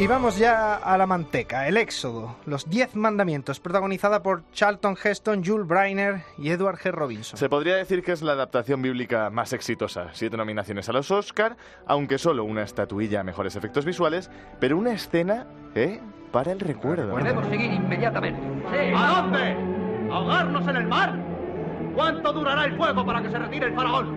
Y 0.00 0.06
vamos 0.06 0.38
ya 0.38 0.76
a 0.76 0.96
la 0.96 1.08
manteca, 1.08 1.66
el 1.66 1.76
Éxodo, 1.76 2.36
los 2.46 2.70
Diez 2.70 2.94
Mandamientos, 2.94 3.58
protagonizada 3.58 4.22
por 4.22 4.48
Charlton 4.52 4.96
Heston, 5.02 5.44
Jules 5.44 5.66
Briner 5.66 6.22
y 6.38 6.50
Edward 6.50 6.78
G. 6.78 6.92
Robinson. 6.92 7.36
Se 7.36 7.48
podría 7.48 7.74
decir 7.74 8.04
que 8.04 8.12
es 8.12 8.22
la 8.22 8.34
adaptación 8.34 8.80
bíblica 8.80 9.28
más 9.30 9.52
exitosa. 9.52 10.10
Siete 10.12 10.36
nominaciones 10.36 10.88
a 10.88 10.92
los 10.92 11.10
Oscar, 11.10 11.56
aunque 11.84 12.16
solo 12.18 12.44
una 12.44 12.62
estatuilla 12.62 13.20
a 13.20 13.24
mejores 13.24 13.56
efectos 13.56 13.84
visuales, 13.84 14.30
pero 14.60 14.78
una 14.78 14.92
escena, 14.92 15.48
¿eh? 15.74 16.00
Para 16.30 16.52
el 16.52 16.60
recuerdo. 16.60 17.18
seguir 17.50 17.72
inmediatamente. 17.72 18.40
¿A 18.96 19.20
dónde? 19.20 19.56
¿Ahogarnos 20.12 20.68
en 20.68 20.76
el 20.76 20.86
mar? 20.86 21.18
¿Cuánto 21.96 22.32
durará 22.32 22.66
el 22.66 22.76
fuego 22.76 23.04
para 23.04 23.20
que 23.20 23.30
se 23.30 23.38
retire 23.38 23.66
el 23.66 23.74
faraón? 23.74 24.14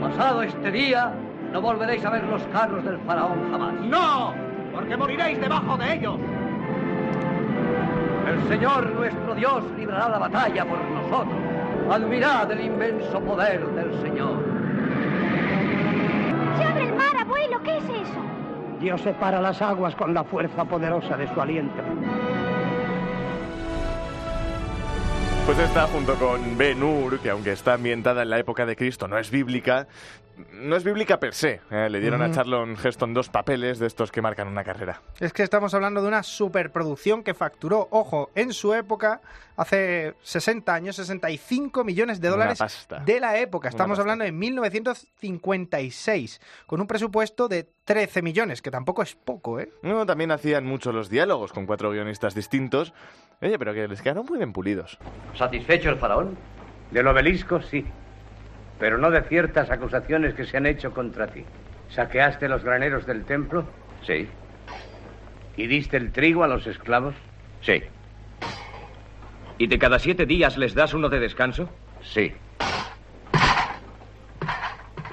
Pasado 0.00 0.42
este 0.42 0.72
día, 0.72 1.14
no 1.52 1.60
volveréis 1.60 2.04
a 2.04 2.10
ver 2.10 2.24
los 2.24 2.42
carros 2.48 2.84
del 2.84 2.98
faraón 3.02 3.52
jamás. 3.52 3.74
¡No! 3.82 4.53
Porque 4.74 4.96
moriréis 4.96 5.40
debajo 5.40 5.76
de 5.76 5.94
ellos. 5.94 6.18
El 8.26 8.48
Señor 8.48 8.90
nuestro 8.90 9.34
Dios 9.34 9.64
librará 9.76 10.08
la 10.08 10.18
batalla 10.18 10.64
por 10.64 10.82
nosotros. 10.82 11.38
Admirad 11.90 12.50
el 12.50 12.60
inmenso 12.62 13.20
poder 13.20 13.66
del 13.66 14.00
Señor. 14.00 14.42
¡Se 16.56 16.64
abre 16.64 16.84
el 16.84 16.94
mar, 16.94 17.16
abuelo! 17.18 17.62
¿Qué 17.62 17.76
es 17.76 17.84
eso? 17.84 18.20
Dios 18.80 19.00
separa 19.00 19.40
las 19.40 19.60
aguas 19.62 19.94
con 19.94 20.12
la 20.12 20.24
fuerza 20.24 20.64
poderosa 20.64 21.16
de 21.16 21.32
su 21.32 21.40
aliento. 21.40 21.82
Pues 25.46 25.58
está 25.58 25.86
junto 25.86 26.14
con 26.14 26.56
Ben 26.56 26.82
Hur, 26.82 27.20
que 27.20 27.28
aunque 27.28 27.52
está 27.52 27.74
ambientada 27.74 28.22
en 28.22 28.30
la 28.30 28.38
época 28.38 28.64
de 28.64 28.76
Cristo, 28.76 29.06
no 29.08 29.18
es 29.18 29.30
bíblica. 29.30 29.86
No 30.52 30.76
es 30.76 30.84
bíblica 30.84 31.20
per 31.20 31.34
se. 31.34 31.60
¿eh? 31.70 31.88
Le 31.88 32.00
dieron 32.00 32.22
a 32.22 32.26
Ujú. 32.26 32.34
Charlton 32.34 32.76
Heston 32.82 33.14
dos 33.14 33.28
papeles 33.28 33.78
de 33.78 33.86
estos 33.86 34.10
que 34.10 34.22
marcan 34.22 34.48
una 34.48 34.64
carrera. 34.64 35.00
Es 35.20 35.32
que 35.32 35.42
estamos 35.42 35.74
hablando 35.74 36.02
de 36.02 36.08
una 36.08 36.22
superproducción 36.22 37.22
que 37.22 37.34
facturó, 37.34 37.88
ojo, 37.90 38.30
en 38.34 38.52
su 38.52 38.74
época, 38.74 39.20
hace 39.56 40.14
60 40.22 40.74
años, 40.74 40.96
65 40.96 41.84
millones 41.84 42.20
de 42.20 42.28
Una 42.28 42.36
dólares 42.36 42.58
pasta. 42.58 43.00
de 43.00 43.20
la 43.20 43.38
época. 43.38 43.68
Una 43.68 43.70
Estamos 43.70 43.98
pasta. 43.98 44.02
hablando 44.02 44.24
de 44.24 44.32
1956, 44.32 46.40
con 46.66 46.80
un 46.80 46.86
presupuesto 46.86 47.48
de 47.48 47.68
13 47.84 48.22
millones, 48.22 48.62
que 48.62 48.70
tampoco 48.70 49.02
es 49.02 49.14
poco, 49.14 49.60
¿eh? 49.60 49.70
No, 49.82 50.06
también 50.06 50.30
hacían 50.30 50.64
mucho 50.64 50.92
los 50.92 51.08
diálogos 51.10 51.52
con 51.52 51.66
cuatro 51.66 51.90
guionistas 51.90 52.34
distintos. 52.34 52.92
Oye, 53.42 53.58
pero 53.58 53.74
que 53.74 53.86
les 53.88 54.00
quedaron 54.02 54.26
muy 54.26 54.38
bien 54.38 54.52
pulidos. 54.52 54.98
¿Satisfecho 55.36 55.90
el 55.90 55.96
faraón? 55.98 56.36
Del 56.90 57.06
obelisco, 57.06 57.60
sí. 57.60 57.84
Pero 58.78 58.98
no 58.98 59.10
de 59.10 59.22
ciertas 59.22 59.70
acusaciones 59.70 60.34
que 60.34 60.44
se 60.44 60.56
han 60.56 60.66
hecho 60.66 60.92
contra 60.92 61.26
ti. 61.28 61.44
¿Saqueaste 61.90 62.48
los 62.48 62.64
graneros 62.64 63.06
del 63.06 63.24
templo? 63.24 63.64
Sí. 64.02 64.28
¿Y 65.56 65.66
diste 65.66 65.96
el 65.96 66.12
trigo 66.12 66.42
a 66.42 66.48
los 66.48 66.66
esclavos? 66.66 67.14
Sí. 67.60 67.82
¿Y 69.58 69.66
de 69.68 69.78
cada 69.78 69.98
siete 69.98 70.26
días 70.26 70.58
les 70.58 70.74
das 70.74 70.94
uno 70.94 71.08
de 71.08 71.20
descanso? 71.20 71.68
Sí. 72.02 72.32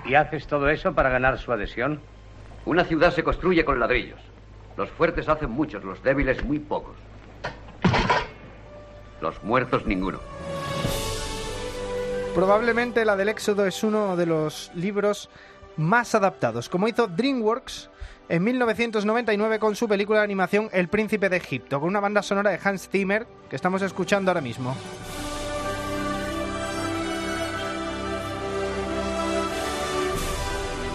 ¿Y 0.06 0.16
haces 0.16 0.48
todo 0.48 0.70
eso 0.70 0.94
para 0.94 1.10
ganar 1.10 1.38
su 1.38 1.52
adhesión? 1.52 2.02
Una 2.66 2.84
ciudad 2.84 3.12
se 3.12 3.24
construye 3.24 3.64
con 3.64 3.80
ladrillos. 3.80 4.20
Los 4.78 4.90
fuertes 4.90 5.30
hacen 5.30 5.52
muchos, 5.52 5.84
los 5.84 6.02
débiles 6.02 6.44
muy 6.44 6.60
pocos. 6.60 6.96
Los 9.22 9.44
muertos 9.44 9.86
ninguno. 9.86 10.20
Probablemente 12.36 13.04
la 13.04 13.18
del 13.18 13.28
Éxodo 13.28 13.66
es 13.66 13.84
uno 13.84 14.16
de 14.16 14.26
los 14.26 14.72
libros 14.74 15.30
más 15.76 16.16
adaptados, 16.16 16.70
como 16.70 16.88
hizo 16.88 17.08
DreamWorks 17.08 17.90
en 18.30 18.44
1999 18.44 19.60
con 19.60 19.76
su 19.76 19.88
película 19.90 20.20
de 20.20 20.24
animación 20.24 20.70
El 20.72 20.88
Príncipe 20.88 21.28
de 21.28 21.38
Egipto, 21.38 21.82
con 21.82 21.90
una 21.90 22.00
banda 22.00 22.24
sonora 22.24 22.52
de 22.52 22.60
Hans 22.64 22.88
Zimmer 22.88 23.28
que 23.50 23.58
estamos 23.58 23.82
escuchando 23.82 24.32
ahora 24.32 24.40
mismo. 24.40 24.76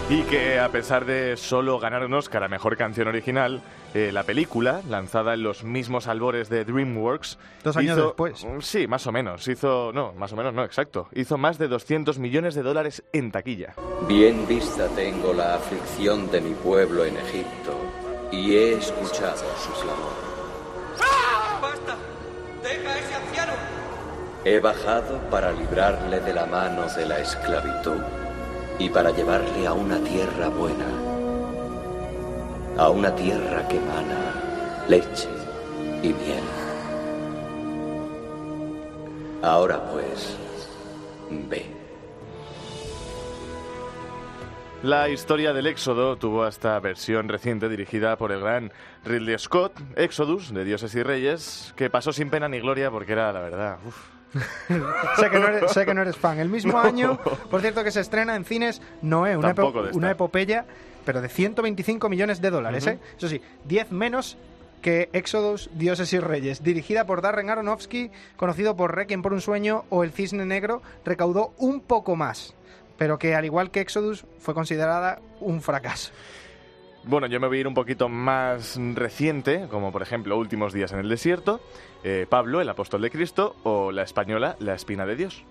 Y 0.09 0.21
que 0.23 0.57
a 0.57 0.69
pesar 0.69 1.03
de 1.05 1.35
solo 1.35 1.79
ganar 1.79 2.05
un 2.05 2.13
Oscar 2.13 2.41
a 2.43 2.47
Mejor 2.47 2.77
Canción 2.77 3.09
Original, 3.09 3.61
eh, 3.93 4.11
la 4.13 4.23
película, 4.23 4.79
lanzada 4.87 5.33
en 5.33 5.43
los 5.43 5.65
mismos 5.65 6.07
albores 6.07 6.47
de 6.47 6.63
DreamWorks... 6.63 7.37
Dos 7.61 7.75
años 7.75 7.97
hizo- 7.97 8.05
después. 8.07 8.47
Sí, 8.61 8.87
más 8.87 9.05
o 9.05 9.11
menos. 9.11 9.45
Hizo... 9.49 9.91
No, 9.93 10.13
más 10.13 10.31
o 10.31 10.37
menos 10.37 10.53
no, 10.53 10.63
exacto. 10.63 11.09
Hizo 11.13 11.37
más 11.37 11.57
de 11.57 11.67
200 11.67 12.19
millones 12.19 12.55
de 12.55 12.63
dólares 12.63 13.03
en 13.11 13.33
taquilla. 13.33 13.73
Bien 14.07 14.47
vista 14.47 14.87
tengo 14.95 15.33
la 15.33 15.55
aflicción 15.55 16.31
de 16.31 16.39
mi 16.39 16.53
pueblo 16.53 17.03
en 17.03 17.17
Egipto 17.17 17.77
y 18.31 18.55
he 18.55 18.73
escuchado 18.75 19.43
su 19.61 19.73
clamor. 19.81 20.13
¡Basta! 21.61 21.97
¡Deja 22.63 22.93
a 22.93 22.97
ese 22.99 23.13
anciano! 23.13 23.53
He 24.45 24.59
bajado 24.61 25.17
para 25.29 25.51
librarle 25.51 26.21
de 26.21 26.33
la 26.33 26.45
mano 26.45 26.85
de 26.95 27.05
la 27.05 27.19
esclavitud 27.19 27.99
y 28.79 28.89
para 28.89 29.11
llevarle 29.11 29.65
a 29.65 29.73
una 29.73 29.97
tierra 29.99 30.49
buena, 30.49 30.85
a 32.77 32.89
una 32.89 33.15
tierra 33.15 33.67
que 33.67 33.77
emana 33.77 34.85
leche 34.87 35.29
y 36.03 36.07
miel. 36.09 36.43
Ahora 39.41 39.81
pues, 39.91 40.37
ve. 41.29 41.65
La 44.83 45.09
historia 45.09 45.53
del 45.53 45.65
Éxodo 45.65 46.17
tuvo 46.17 46.43
hasta 46.43 46.79
versión 46.79 47.27
reciente 47.29 47.67
dirigida 47.67 48.15
por 48.15 48.31
el 48.31 48.41
gran 48.41 48.71
Ridley 49.05 49.37
Scott, 49.39 49.73
Exodus, 49.95 50.53
de 50.53 50.63
Dioses 50.63 50.93
y 50.93 51.01
Reyes, 51.01 51.73
que 51.75 51.89
pasó 51.89 52.13
sin 52.13 52.29
pena 52.29 52.47
ni 52.47 52.59
gloria 52.59 52.91
porque 52.91 53.13
era, 53.13 53.33
la 53.33 53.41
verdad, 53.41 53.79
uf. 53.85 54.16
sé, 55.17 55.29
que 55.29 55.39
no 55.39 55.47
eres, 55.47 55.71
sé 55.71 55.85
que 55.85 55.93
no 55.93 56.01
eres 56.01 56.15
fan. 56.17 56.39
El 56.39 56.49
mismo 56.49 56.73
No. 56.77 56.79
año, 56.79 57.19
por 57.49 57.61
cierto, 57.61 57.83
que 57.83 57.91
se 57.91 58.01
estrena 58.01 58.35
en 58.35 58.45
cines 58.45 58.81
Noé, 59.01 59.37
una, 59.37 59.53
epo- 59.55 59.71
de 59.71 59.85
esta. 59.87 59.97
una 59.97 60.11
epopeya, 60.11 60.65
pero 61.05 61.21
de 61.21 61.29
125 61.29 62.09
millones 62.09 62.41
de 62.41 62.49
dólares. 62.49 62.85
¿eh? 62.87 62.99
Eso 63.17 63.27
sí, 63.29 63.41
10 63.65 63.91
menos 63.91 64.37
que 64.81 65.09
Exodus, 65.13 65.69
Dioses 65.73 66.13
y 66.13 66.19
Reyes, 66.19 66.61
dirigida 66.63 67.05
por 67.05 67.21
Darren 67.21 67.49
Aronofsky, 67.49 68.11
conocido 68.35 68.75
por 68.75 68.95
Requiem 68.95 69.21
por 69.21 69.33
un 69.33 69.41
sueño 69.41 69.85
o 69.89 70.03
El 70.03 70.11
Cisne 70.11 70.45
Negro, 70.45 70.81
recaudó 71.03 71.53
un 71.57 71.81
poco 71.81 72.15
más, 72.15 72.53
pero 72.97 73.17
que 73.17 73.33
al 73.35 73.45
igual 73.45 73.71
que 73.71 73.81
Exodus 73.81 74.25
fue 74.39 74.53
considerada 74.53 75.19
un 75.39 75.61
fracaso. 75.61 76.11
Bueno, 77.07 77.27
yo 77.27 77.39
me 77.39 77.47
voy 77.47 77.59
a 77.59 77.61
ir 77.61 77.67
un 77.69 77.73
poquito 77.73 78.09
más 78.09 78.77
reciente, 78.93 79.69
como 79.69 79.93
por 79.93 80.01
ejemplo 80.01 80.37
Últimos 80.37 80.73
días 80.73 80.91
en 80.91 80.99
el 80.99 81.07
desierto, 81.07 81.61
eh, 82.03 82.25
Pablo, 82.29 82.59
el 82.59 82.67
apóstol 82.67 83.01
de 83.01 83.09
Cristo, 83.09 83.55
o 83.63 83.93
la 83.93 84.03
española, 84.03 84.57
La 84.59 84.73
espina 84.73 85.05
de 85.05 85.15
Dios. 85.15 85.45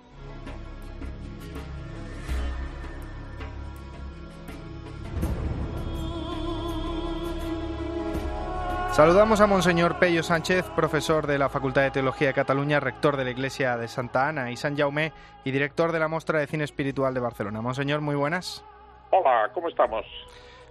Saludamos 8.92 9.40
a 9.40 9.46
Monseñor 9.46 9.98
Pello 9.98 10.22
Sánchez, 10.22 10.66
profesor 10.76 11.26
de 11.26 11.38
la 11.38 11.48
Facultad 11.48 11.82
de 11.82 11.90
Teología 11.90 12.28
de 12.28 12.34
Cataluña, 12.34 12.80
rector 12.80 13.16
de 13.16 13.24
la 13.24 13.30
Iglesia 13.30 13.78
de 13.78 13.88
Santa 13.88 14.28
Ana 14.28 14.50
y 14.50 14.56
San 14.56 14.76
Jaume 14.76 15.12
y 15.42 15.52
director 15.52 15.92
de 15.92 16.00
la 16.00 16.08
Mostra 16.08 16.38
de 16.38 16.46
Cine 16.46 16.64
Espiritual 16.64 17.14
de 17.14 17.20
Barcelona. 17.20 17.62
Monseñor, 17.62 18.02
muy 18.02 18.14
buenas. 18.14 18.62
Hola, 19.10 19.50
¿cómo 19.54 19.68
estamos? 19.68 20.04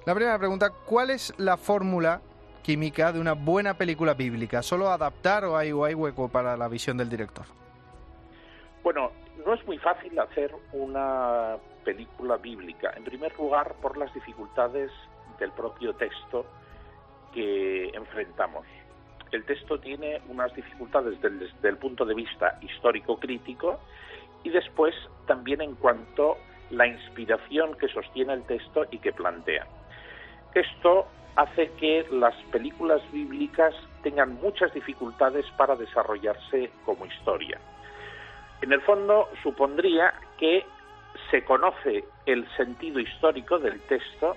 La 0.05 0.13
primera 0.13 0.37
pregunta, 0.37 0.69
¿cuál 0.85 1.09
es 1.09 1.33
la 1.37 1.57
fórmula 1.57 2.21
química 2.61 3.11
de 3.11 3.19
una 3.19 3.33
buena 3.33 3.73
película 3.75 4.13
bíblica? 4.13 4.61
¿Solo 4.61 4.89
adaptar 4.89 5.45
o 5.45 5.57
hay, 5.57 5.71
o 5.71 5.83
hay 5.83 5.95
hueco 5.95 6.29
para 6.29 6.55
la 6.55 6.67
visión 6.67 6.97
del 6.97 7.09
director? 7.09 7.45
Bueno, 8.83 9.11
no 9.45 9.53
es 9.53 9.65
muy 9.65 9.79
fácil 9.79 10.17
hacer 10.19 10.53
una 10.73 11.57
película 11.83 12.37
bíblica. 12.37 12.93
En 12.95 13.03
primer 13.03 13.35
lugar, 13.37 13.73
por 13.81 13.97
las 13.97 14.13
dificultades 14.13 14.91
del 15.39 15.51
propio 15.51 15.93
texto 15.95 16.45
que 17.33 17.89
enfrentamos. 17.89 18.65
El 19.31 19.43
texto 19.45 19.79
tiene 19.79 20.21
unas 20.29 20.53
dificultades 20.55 21.19
del- 21.21 21.39
desde 21.39 21.67
el 21.69 21.77
punto 21.77 22.05
de 22.05 22.13
vista 22.13 22.57
histórico-crítico 22.61 23.79
y 24.43 24.49
después 24.49 24.93
también 25.25 25.61
en 25.61 25.75
cuanto 25.75 26.37
la 26.69 26.87
inspiración 26.87 27.75
que 27.77 27.87
sostiene 27.89 28.33
el 28.33 28.43
texto 28.43 28.85
y 28.91 28.99
que 28.99 29.11
plantea. 29.11 29.67
Esto 30.55 31.05
hace 31.35 31.69
que 31.73 32.07
las 32.11 32.33
películas 32.51 33.01
bíblicas 33.11 33.75
tengan 34.03 34.35
muchas 34.35 34.73
dificultades 34.73 35.45
para 35.57 35.75
desarrollarse 35.75 36.71
como 36.85 37.05
historia. 37.05 37.59
En 38.61 38.71
el 38.71 38.81
fondo 38.81 39.29
supondría 39.43 40.13
que 40.39 40.65
se 41.29 41.43
conoce 41.43 42.05
el 42.25 42.47
sentido 42.55 42.99
histórico 42.99 43.59
del 43.59 43.81
texto, 43.81 44.35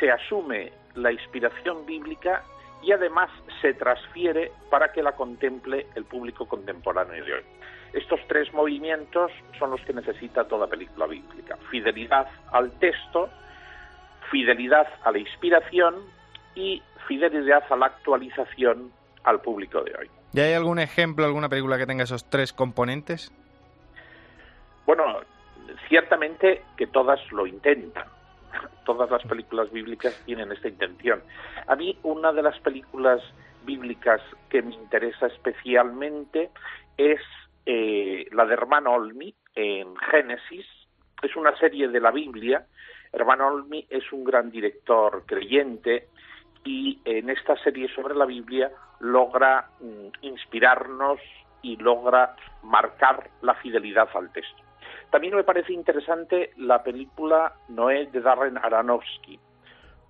se 0.00 0.10
asume 0.10 0.72
la 0.94 1.12
inspiración 1.12 1.84
bíblica 1.84 2.42
y 2.82 2.92
además 2.92 3.30
se 3.60 3.74
transfiere 3.74 4.52
para 4.70 4.90
que 4.92 5.02
la 5.02 5.12
contemple 5.12 5.86
el 5.94 6.04
público 6.04 6.46
contemporáneo 6.46 7.24
de 7.24 7.34
hoy. 7.34 7.44
Estos 7.92 8.20
tres 8.26 8.52
movimientos 8.54 9.30
son 9.58 9.70
los 9.70 9.80
que 9.82 9.92
necesita 9.92 10.44
toda 10.48 10.66
película 10.66 11.06
bíblica. 11.06 11.58
Fidelidad 11.70 12.26
al 12.50 12.72
texto, 12.78 13.28
fidelidad 14.32 14.88
a 15.04 15.12
la 15.12 15.18
inspiración 15.18 15.94
y 16.54 16.82
fidelidad 17.06 17.62
a 17.70 17.76
la 17.76 17.86
actualización 17.86 18.90
al 19.24 19.40
público 19.40 19.82
de 19.82 19.94
hoy. 19.94 20.10
¿Y 20.32 20.40
hay 20.40 20.54
algún 20.54 20.78
ejemplo, 20.78 21.26
alguna 21.26 21.48
película 21.48 21.76
que 21.76 21.86
tenga 21.86 22.04
esos 22.04 22.28
tres 22.28 22.52
componentes? 22.52 23.30
Bueno, 24.86 25.20
ciertamente 25.88 26.62
que 26.76 26.86
todas 26.86 27.20
lo 27.30 27.46
intentan. 27.46 28.06
Todas 28.84 29.10
las 29.10 29.22
películas 29.22 29.70
bíblicas 29.70 30.20
tienen 30.26 30.50
esta 30.50 30.68
intención. 30.68 31.22
A 31.66 31.76
mí 31.76 31.98
una 32.02 32.32
de 32.32 32.42
las 32.42 32.58
películas 32.60 33.22
bíblicas 33.64 34.20
que 34.48 34.62
me 34.62 34.74
interesa 34.74 35.26
especialmente 35.26 36.50
es 36.96 37.20
eh, 37.66 38.26
la 38.32 38.44
de 38.44 38.54
Hermano 38.54 38.92
Olmi 38.92 39.34
en 39.54 39.94
Génesis. 39.96 40.66
Es 41.22 41.36
una 41.36 41.56
serie 41.58 41.88
de 41.88 42.00
la 42.00 42.10
Biblia. 42.10 42.66
Hermano 43.12 43.48
Olmi 43.48 43.86
es 43.90 44.10
un 44.12 44.24
gran 44.24 44.50
director 44.50 45.24
creyente 45.26 46.08
y 46.64 46.98
en 47.04 47.28
esta 47.28 47.56
serie 47.62 47.88
sobre 47.94 48.14
la 48.14 48.24
Biblia 48.24 48.70
logra 49.00 49.68
mm, 49.80 50.08
inspirarnos 50.22 51.20
y 51.60 51.76
logra 51.76 52.34
marcar 52.62 53.30
la 53.42 53.54
fidelidad 53.54 54.08
al 54.14 54.32
texto. 54.32 54.62
También 55.10 55.36
me 55.36 55.44
parece 55.44 55.74
interesante 55.74 56.52
la 56.56 56.82
película 56.82 57.54
Noé 57.68 58.06
de 58.06 58.20
Darren 58.20 58.56
Aronofsky, 58.56 59.38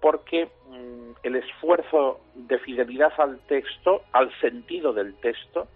porque 0.01 0.51
mm, 0.69 1.13
el 1.25 1.37
esfuerzo 1.37 2.21
de 2.35 2.59
fidelidad 2.61 3.13
al 3.19 3.41
texto, 3.47 4.03
al 4.13 4.33
sentido 4.41 4.93
del 4.93 5.15
texto, 5.17 5.67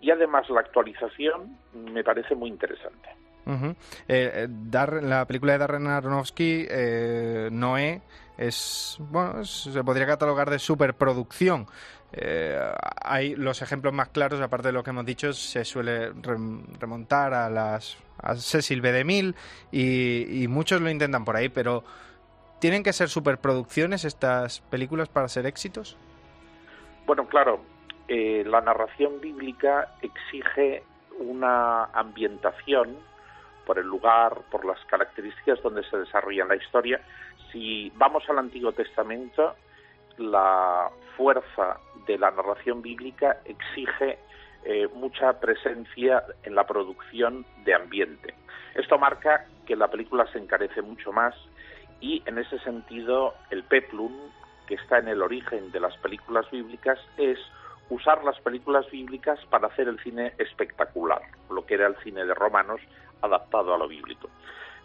y 0.00 0.12
además 0.12 0.48
la 0.48 0.60
actualización 0.60 1.58
me 1.72 2.04
parece 2.04 2.36
muy 2.36 2.48
interesante. 2.48 3.08
Ujú. 3.48 3.74
Eh, 4.06 4.46
Dar- 4.48 5.02
la 5.02 5.26
película 5.26 5.52
de 5.54 5.58
Darren 5.58 5.86
Aronofsky, 5.86 6.66
eh, 6.68 7.48
Noé, 7.50 8.02
es, 8.36 8.96
bueno, 9.00 9.44
se 9.44 9.82
podría 9.82 10.06
catalogar 10.06 10.50
de 10.50 10.58
superproducción. 10.58 11.66
Eh, 12.12 12.58
hay 13.02 13.34
los 13.34 13.60
ejemplos 13.62 13.92
más 13.92 14.08
claros, 14.08 14.40
aparte 14.40 14.68
de 14.68 14.72
lo 14.72 14.82
que 14.84 14.90
hemos 14.90 15.04
dicho, 15.06 15.32
se 15.32 15.64
suele 15.64 16.12
rem- 16.12 16.62
remontar 16.78 17.34
a 17.34 17.50
las 17.50 17.96
a 18.20 18.34
Cecil 18.34 18.80
B. 18.80 18.92
DeMille 18.92 19.34
y, 19.70 20.42
y 20.42 20.48
muchos 20.48 20.80
lo 20.80 20.90
intentan 20.90 21.24
por 21.24 21.36
ahí, 21.36 21.48
pero 21.48 21.84
¿tienen 22.60 22.82
que 22.82 22.92
ser 22.92 23.08
superproducciones 23.08 24.04
estas 24.04 24.60
películas 24.60 25.08
para 25.08 25.28
ser 25.28 25.46
éxitos? 25.46 25.96
Bueno, 27.06 27.26
claro, 27.28 27.60
eh, 28.08 28.42
la 28.46 28.60
narración 28.60 29.20
bíblica 29.20 29.94
exige 30.02 30.82
una 31.20 31.84
ambientación 31.86 32.96
por 33.68 33.78
el 33.78 33.86
lugar, 33.86 34.40
por 34.50 34.64
las 34.64 34.82
características 34.86 35.62
donde 35.62 35.84
se 35.90 35.98
desarrolla 35.98 36.46
la 36.46 36.56
historia. 36.56 37.02
Si 37.52 37.92
vamos 37.96 38.22
al 38.30 38.38
Antiguo 38.38 38.72
Testamento, 38.72 39.56
la 40.16 40.88
fuerza 41.18 41.78
de 42.06 42.16
la 42.16 42.30
narración 42.30 42.80
bíblica 42.80 43.42
exige 43.44 44.20
eh, 44.64 44.88
mucha 44.94 45.38
presencia 45.38 46.24
en 46.44 46.54
la 46.54 46.66
producción 46.66 47.44
de 47.66 47.74
ambiente. 47.74 48.32
Esto 48.74 48.96
marca 48.96 49.44
que 49.66 49.76
la 49.76 49.88
película 49.88 50.26
se 50.32 50.38
encarece 50.38 50.80
mucho 50.80 51.12
más 51.12 51.34
y 52.00 52.22
en 52.24 52.38
ese 52.38 52.58
sentido 52.60 53.34
el 53.50 53.64
peplum, 53.64 54.14
que 54.66 54.76
está 54.76 54.96
en 54.96 55.08
el 55.08 55.20
origen 55.20 55.70
de 55.72 55.80
las 55.80 55.94
películas 55.98 56.50
bíblicas, 56.50 56.98
es 57.18 57.38
usar 57.90 58.24
las 58.24 58.40
películas 58.40 58.90
bíblicas 58.90 59.38
para 59.50 59.68
hacer 59.68 59.88
el 59.88 59.98
cine 60.00 60.32
espectacular, 60.38 61.20
lo 61.50 61.66
que 61.66 61.74
era 61.74 61.86
el 61.86 61.96
cine 61.96 62.24
de 62.24 62.32
romanos 62.32 62.80
adaptado 63.22 63.74
a 63.74 63.78
lo 63.78 63.88
bíblico. 63.88 64.28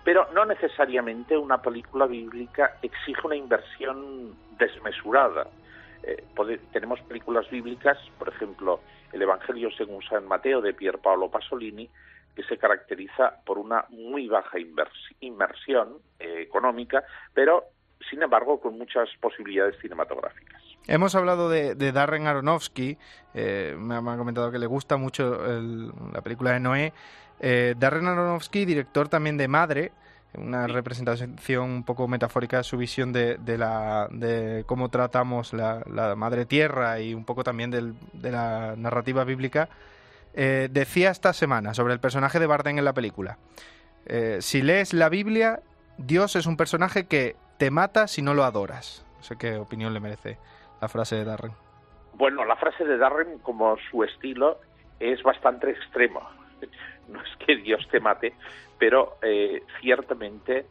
Pero 0.04 0.28
no 0.34 0.44
necesariamente 0.46 1.38
una 1.38 1.62
película 1.62 2.06
bíblica 2.06 2.78
exige 2.82 3.26
una 3.26 3.36
inversión 3.36 4.36
desmesurada. 4.58 5.48
Eh, 6.04 6.26
tenemos 6.74 7.00
películas 7.02 7.50
bíblicas, 7.50 7.98
por 8.20 8.28
ejemplo, 8.28 8.82
el 9.14 9.22
Evangelio 9.22 9.72
según 9.72 10.04
San 10.04 10.28
Mateo 10.28 10.60
de 10.60 10.74
Pier 10.74 10.98
Paolo 10.98 11.30
Pasolini, 11.30 11.90
que 12.36 12.44
se 12.44 12.58
caracteriza 12.58 13.36
por 13.46 13.58
una 13.58 13.86
muy 13.90 14.28
baja 14.28 14.58
invers- 14.58 15.16
inmersión 15.22 16.00
eh, 16.20 16.42
económica, 16.42 17.04
pero 17.34 17.64
sin 18.10 18.22
embargo 18.24 18.60
con 18.60 18.78
muchas 18.78 19.08
posibilidades 19.22 19.80
cinematográficas. 19.80 20.62
Hemos 20.88 21.16
hablado 21.16 21.50
de, 21.50 21.76
de 21.76 21.92
Darren 21.92 22.28
Aronofsky, 22.28 22.98
eh, 23.34 23.76
me, 23.80 23.96
ha, 23.96 24.02
me 24.02 24.12
ha 24.12 24.18
comentado 24.18 24.52
que 24.52 24.60
le 24.60 24.66
gusta 24.68 24.98
mucho 24.98 25.46
el- 25.46 25.92
la 26.14 26.22
película 26.22 26.52
de 26.52 26.60
Noé. 26.60 26.94
Eh, 27.40 27.76
Darren 27.78 28.08
Aronofsky, 28.08 28.66
director 28.66 29.08
también 29.08 29.38
de 29.38 29.48
Madre, 29.48 29.92
una 30.36 30.68
representación 30.68 31.70
un 31.70 31.84
poco 31.84 32.08
metafórica 32.08 32.58
de 32.58 32.64
su 32.64 32.76
visión 32.78 33.14
de, 33.14 33.38
de 33.38 33.58
la, 33.58 34.08
de 34.12 34.64
cómo 34.66 34.90
tratamos 34.90 35.54
la, 35.54 35.84
la 35.90 36.16
madre 36.16 36.46
tierra 36.46 37.00
y 37.00 37.14
un 37.14 37.24
poco 37.24 37.44
también 37.44 37.70
del- 37.72 37.94
de 38.14 38.32
la 38.32 38.74
narrativa 38.76 39.24
bíblica. 39.24 39.70
Eh, 40.34 40.68
decía 40.72 41.12
esta 41.12 41.32
semana 41.34 41.74
sobre 41.76 41.94
el 41.94 42.00
personaje 42.00 42.40
de 42.40 42.48
Barden 42.48 42.78
en 42.80 42.86
la 42.86 42.94
película. 42.94 43.38
eh, 44.06 44.40
si 44.42 44.62
lees 44.62 44.94
la 44.94 45.08
Biblia, 45.08 45.62
Dios 45.98 46.36
es 46.36 46.46
un 46.46 46.58
personaje 46.58 47.06
que 47.06 47.36
te 47.58 47.72
mata 47.72 48.08
si 48.08 48.22
no 48.22 48.34
lo 48.34 48.44
adoras. 48.44 49.06
Sé 49.24 49.38
qué 49.38 49.56
opinión 49.56 49.94
le 49.94 50.02
merece 50.02 50.38
la 50.82 50.90
frase 50.90 51.16
de 51.16 51.24
Darren. 51.24 51.54
Bueno, 52.14 52.44
la 52.44 52.58
frase 52.58 52.84
de 52.84 52.98
Darren, 52.98 53.40
como 53.40 53.78
su 53.90 54.04
estilo, 54.04 54.60
es 55.00 55.24
bastante 55.24 55.72
extremo. 55.72 56.22
No 57.10 57.22
es 57.22 57.36
que 57.46 57.58
Dios 57.58 57.86
te 57.92 58.00
mate, 58.00 58.34
pero 58.80 59.18
eh, 59.22 59.62
ciertamente 59.82 60.66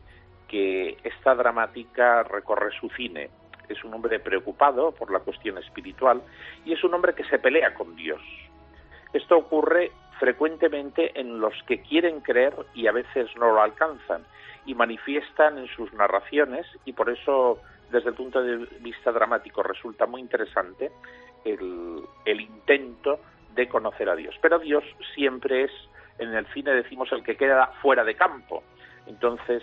que 0.48 0.96
esta 1.04 1.34
dramática 1.34 2.22
recorre 2.22 2.70
su 2.80 2.88
cine. 2.88 3.28
Es 3.68 3.84
un 3.84 3.92
hombre 3.92 4.18
preocupado 4.18 4.92
por 4.92 5.12
la 5.12 5.18
cuestión 5.18 5.58
espiritual 5.58 6.22
y 6.64 6.72
es 6.72 6.82
un 6.84 6.94
hombre 6.94 7.14
que 7.14 7.24
se 7.24 7.38
pelea 7.38 7.74
con 7.74 7.94
Dios. 7.96 8.22
Esto 9.12 9.36
ocurre 9.36 9.92
frecuentemente 10.18 11.20
en 11.20 11.38
los 11.38 11.52
que 11.64 11.82
quieren 11.82 12.20
creer 12.20 12.54
y 12.74 12.86
a 12.86 12.92
veces 12.92 13.28
no 13.36 13.52
lo 13.52 13.60
alcanzan 13.60 14.24
y 14.64 14.74
manifiestan 14.74 15.58
en 15.58 15.66
sus 15.68 15.92
narraciones 15.92 16.66
y 16.86 16.94
por 16.94 17.10
eso 17.10 17.60
desde 17.92 18.08
el 18.08 18.14
punto 18.14 18.42
de 18.42 18.56
vista 18.80 19.12
dramático 19.12 19.62
resulta 19.62 20.06
muy 20.06 20.20
interesante 20.20 20.90
el, 21.44 22.08
intento 22.26 23.20
de 23.54 23.68
conocer 23.68 24.08
a 24.08 24.16
Dios. 24.16 24.34
Pero 24.40 24.58
Dios 24.58 24.82
siempre 25.14 25.64
es, 25.64 25.70
en 26.18 26.34
el 26.34 26.46
cine 26.52 26.72
decimos, 26.72 27.12
el 27.12 27.22
que 27.22 27.36
queda 27.36 27.66
fuera 27.82 28.02
de 28.02 28.14
campo. 28.14 28.62
Entonces 29.06 29.62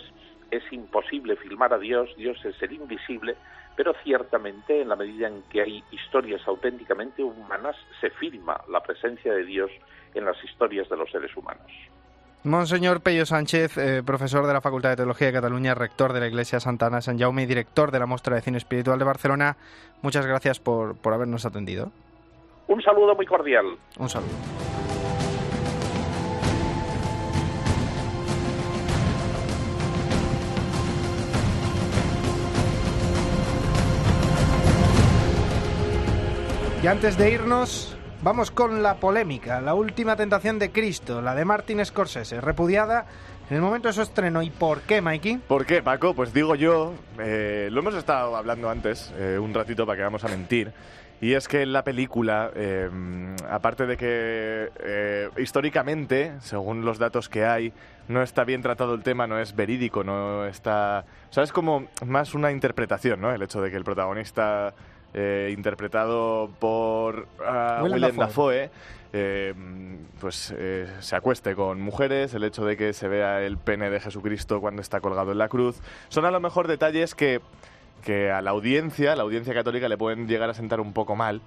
es 0.51 0.63
imposible 0.71 1.35
filmar 1.37 1.73
a 1.73 1.79
Dios, 1.79 2.15
Dios 2.17 2.43
es 2.45 2.61
el 2.61 2.73
invisible, 2.73 3.35
pero 3.75 3.93
ciertamente 4.03 4.81
en 4.81 4.89
la 4.89 4.95
medida 4.95 5.27
en 5.27 5.41
que 5.43 5.61
hay 5.61 5.83
historias 5.91 6.47
auténticamente 6.47 7.23
humanas, 7.23 7.75
se 8.01 8.09
filma 8.11 8.61
la 8.69 8.81
presencia 8.81 9.33
de 9.33 9.43
Dios 9.43 9.71
en 10.13 10.25
las 10.25 10.43
historias 10.43 10.89
de 10.89 10.97
los 10.97 11.09
seres 11.11 11.35
humanos. 11.35 11.71
Monseñor 12.43 13.01
Pello 13.01 13.25
Sánchez, 13.25 13.77
eh, 13.77 14.01
profesor 14.05 14.47
de 14.47 14.53
la 14.53 14.61
Facultad 14.61 14.91
de 14.91 14.95
Teología 14.95 15.27
de 15.27 15.33
Cataluña, 15.33 15.75
rector 15.75 16.13
de 16.13 16.21
la 16.21 16.27
Iglesia 16.27 16.61
Santana 16.61 17.01
San 17.01 17.19
Jaume 17.19 17.43
y 17.43 17.45
director 17.45 17.91
de 17.91 17.99
la 17.99 18.05
Mostra 18.05 18.35
de 18.35 18.41
Cine 18.41 18.57
Espiritual 18.57 18.97
de 18.97 19.03
Barcelona, 19.03 19.57
muchas 20.01 20.25
gracias 20.25 20.59
por, 20.59 20.95
por 20.95 21.13
habernos 21.13 21.45
atendido. 21.45 21.91
Un 22.67 22.81
saludo 22.81 23.13
muy 23.13 23.25
cordial. 23.25 23.65
Un 23.97 24.07
saludo. 24.07 24.29
Y 36.81 36.87
antes 36.87 37.17
de 37.17 37.31
irnos, 37.31 37.98
vamos 38.21 38.51
con 38.51 38.83
la 38.83 38.95
polémica, 38.95 39.61
la 39.61 39.73
última 39.73 40.15
tentación 40.15 40.59
de 40.59 40.71
Cristo, 40.71 41.21
la 41.21 41.35
de 41.35 41.45
Martin 41.45 41.83
Scorsese, 41.85 42.41
repudiada 42.41 43.05
en 43.49 43.55
el 43.55 43.61
momento 43.61 43.87
de 43.87 43.93
su 43.93 44.01
estreno. 44.01 44.41
¿Y 44.41 44.49
por 44.49 44.81
qué, 44.81 45.01
Mikey? 45.01 45.37
¿Por 45.37 45.65
qué, 45.65 45.81
Paco? 45.81 46.13
Pues 46.13 46.33
digo 46.33 46.55
yo, 46.55 46.93
eh, 47.19 47.69
lo 47.71 47.79
hemos 47.79 47.95
estado 47.95 48.35
hablando 48.35 48.69
antes, 48.69 49.13
eh, 49.17 49.39
un 49.39 49.53
ratito 49.53 49.85
para 49.85 49.97
que 49.97 50.03
vamos 50.03 50.23
a 50.23 50.27
mentir. 50.27 50.71
Y 51.21 51.33
es 51.33 51.49
que 51.49 51.63
en 51.63 51.73
la 51.73 51.83
película, 51.83 52.49
eh, 52.55 52.89
aparte 53.49 53.85
de 53.85 53.97
que 53.97 55.29
históricamente, 55.37 56.33
según 56.39 56.85
los 56.85 56.97
datos 56.97 57.27
que 57.27 57.43
hay, 57.43 57.73
no 58.07 58.23
está 58.23 58.45
bien 58.45 58.61
tratado 58.61 58.93
el 58.93 59.03
tema, 59.03 59.27
no 59.27 59.37
es 59.37 59.53
verídico, 59.53 60.03
no 60.03 60.45
está... 60.45 61.03
O 61.29 61.33
sea, 61.33 61.43
es 61.43 61.51
como 61.51 61.87
más 62.05 62.33
una 62.33 62.51
interpretación, 62.51 63.19
¿no? 63.19 63.33
El 63.33 63.41
hecho 63.41 63.61
de 63.61 63.69
que 63.69 63.75
el 63.75 63.83
protagonista, 63.83 64.73
eh, 65.13 65.53
interpretado 65.55 66.49
por 66.59 67.27
ah, 67.45 67.79
Willem 67.81 67.93
Willem 67.93 68.17
Dafoe. 68.17 68.61
Dafoe, 68.61 68.71
eh, 69.11 69.53
pues 70.19 70.53
eh, 70.55 70.87
se 70.99 71.15
acueste 71.15 71.55
con 71.55 71.81
mujeres, 71.81 72.33
el 72.33 72.43
hecho 72.43 72.63
de 72.63 72.77
que 72.77 72.93
se 72.93 73.07
vea 73.07 73.41
el 73.41 73.57
pene 73.57 73.89
de 73.89 73.99
Jesucristo 73.99 74.61
cuando 74.61 74.81
está 74.81 75.01
colgado 75.01 75.31
en 75.31 75.39
la 75.39 75.47
cruz, 75.47 75.81
son 76.09 76.25
a 76.25 76.31
lo 76.31 76.39
mejor 76.39 76.67
detalles 76.67 77.15
que, 77.15 77.41
que 78.03 78.29
a 78.29 78.41
la 78.41 78.51
audiencia, 78.51 79.15
la 79.15 79.23
audiencia 79.23 79.53
católica, 79.53 79.89
le 79.89 79.97
pueden 79.97 80.27
llegar 80.27 80.49
a 80.49 80.53
sentar 80.53 80.79
un 80.79 80.93
poco 80.93 81.15
mal. 81.15 81.41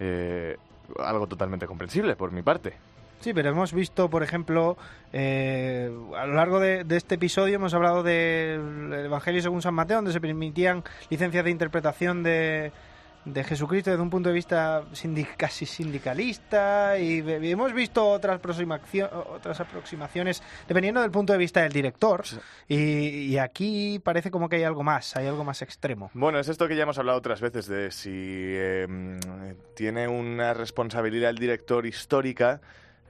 Eh, 0.00 0.56
algo 0.98 1.26
totalmente 1.26 1.66
comprensible 1.66 2.16
por 2.16 2.32
mi 2.32 2.42
parte. 2.42 2.74
Sí, 3.20 3.34
pero 3.34 3.50
hemos 3.50 3.72
visto, 3.72 4.08
por 4.08 4.22
ejemplo, 4.22 4.76
eh, 5.12 5.90
a 6.16 6.26
lo 6.26 6.34
largo 6.34 6.60
de, 6.60 6.84
de 6.84 6.96
este 6.96 7.16
episodio 7.16 7.56
hemos 7.56 7.74
hablado 7.74 8.02
del 8.02 8.92
Evangelio 9.06 9.42
según 9.42 9.60
San 9.60 9.74
Mateo, 9.74 9.96
donde 9.96 10.12
se 10.12 10.20
permitían 10.20 10.84
licencias 11.10 11.44
de 11.44 11.50
interpretación 11.50 12.22
de, 12.22 12.70
de 13.24 13.44
Jesucristo 13.44 13.90
desde 13.90 14.02
un 14.02 14.08
punto 14.10 14.28
de 14.28 14.36
vista 14.36 14.82
sindic- 14.92 15.36
casi 15.36 15.66
sindicalista 15.66 16.96
y, 16.96 17.18
hemos 17.50 17.72
visto 17.72 18.06
otras, 18.08 18.40
otras 18.40 19.60
aproximaciones 19.60 20.42
dependiendo 20.68 21.00
del 21.02 21.10
punto 21.10 21.32
de 21.32 21.38
vista 21.40 21.62
del 21.62 21.72
director 21.72 22.22
y, 22.68 22.76
y 22.76 23.38
aquí 23.38 24.00
parece 24.02 24.30
como 24.30 24.48
que 24.48 24.56
hay 24.56 24.62
algo 24.62 24.84
más, 24.84 25.16
hay 25.16 25.26
algo 25.26 25.42
más 25.42 25.60
extremo. 25.60 26.10
Bueno, 26.14 26.38
es 26.38 26.48
esto 26.48 26.68
que 26.68 26.76
ya 26.76 26.84
hemos 26.84 26.98
hablado 26.98 27.18
otras 27.18 27.40
veces, 27.40 27.66
de 27.66 27.90
si 27.90 28.10
eh, 28.12 28.86
mm, 28.88 29.74
tiene 29.74 30.06
una 30.06 30.54
responsabilidad 30.54 31.30
el 31.30 31.38
director 31.38 31.84
histórica, 31.84 32.60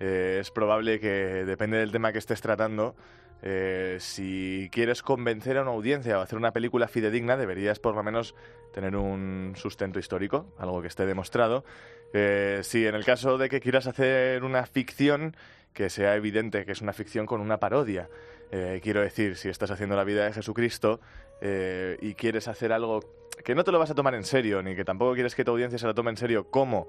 eh, 0.00 0.38
es 0.40 0.50
probable 0.50 1.00
que, 1.00 1.44
depende 1.44 1.78
del 1.78 1.92
tema 1.92 2.12
que 2.12 2.18
estés 2.18 2.40
tratando, 2.40 2.94
eh, 3.40 3.98
si 4.00 4.68
quieres 4.72 5.02
convencer 5.02 5.58
a 5.58 5.62
una 5.62 5.70
audiencia 5.70 6.18
o 6.18 6.22
hacer 6.22 6.38
una 6.38 6.52
película 6.52 6.88
fidedigna, 6.88 7.36
deberías 7.36 7.78
por 7.78 7.94
lo 7.94 8.02
menos 8.02 8.34
tener 8.72 8.96
un 8.96 9.52
sustento 9.56 9.98
histórico, 9.98 10.52
algo 10.58 10.80
que 10.82 10.88
esté 10.88 11.06
demostrado. 11.06 11.64
Eh, 12.12 12.60
si 12.62 12.86
en 12.86 12.94
el 12.94 13.04
caso 13.04 13.38
de 13.38 13.48
que 13.48 13.60
quieras 13.60 13.86
hacer 13.86 14.42
una 14.42 14.66
ficción, 14.66 15.36
que 15.72 15.90
sea 15.90 16.16
evidente 16.16 16.64
que 16.64 16.72
es 16.72 16.80
una 16.80 16.92
ficción 16.92 17.26
con 17.26 17.40
una 17.40 17.58
parodia. 17.60 18.08
Eh, 18.50 18.80
quiero 18.82 19.02
decir, 19.02 19.36
si 19.36 19.48
estás 19.48 19.70
haciendo 19.70 19.94
la 19.94 20.04
vida 20.04 20.24
de 20.24 20.32
Jesucristo 20.32 21.00
y 21.40 22.14
quieres 22.14 22.48
hacer 22.48 22.72
algo 22.72 22.98
que 23.44 23.54
no 23.54 23.62
te 23.62 23.70
lo 23.70 23.78
vas 23.78 23.90
a 23.90 23.94
tomar 23.94 24.16
en 24.16 24.24
serio, 24.24 24.60
ni 24.60 24.74
que 24.74 24.84
tampoco 24.84 25.14
quieres 25.14 25.36
que 25.36 25.44
tu 25.44 25.52
audiencia 25.52 25.78
se 25.78 25.86
la 25.86 25.94
tome 25.94 26.10
en 26.10 26.16
serio, 26.16 26.50
como, 26.50 26.88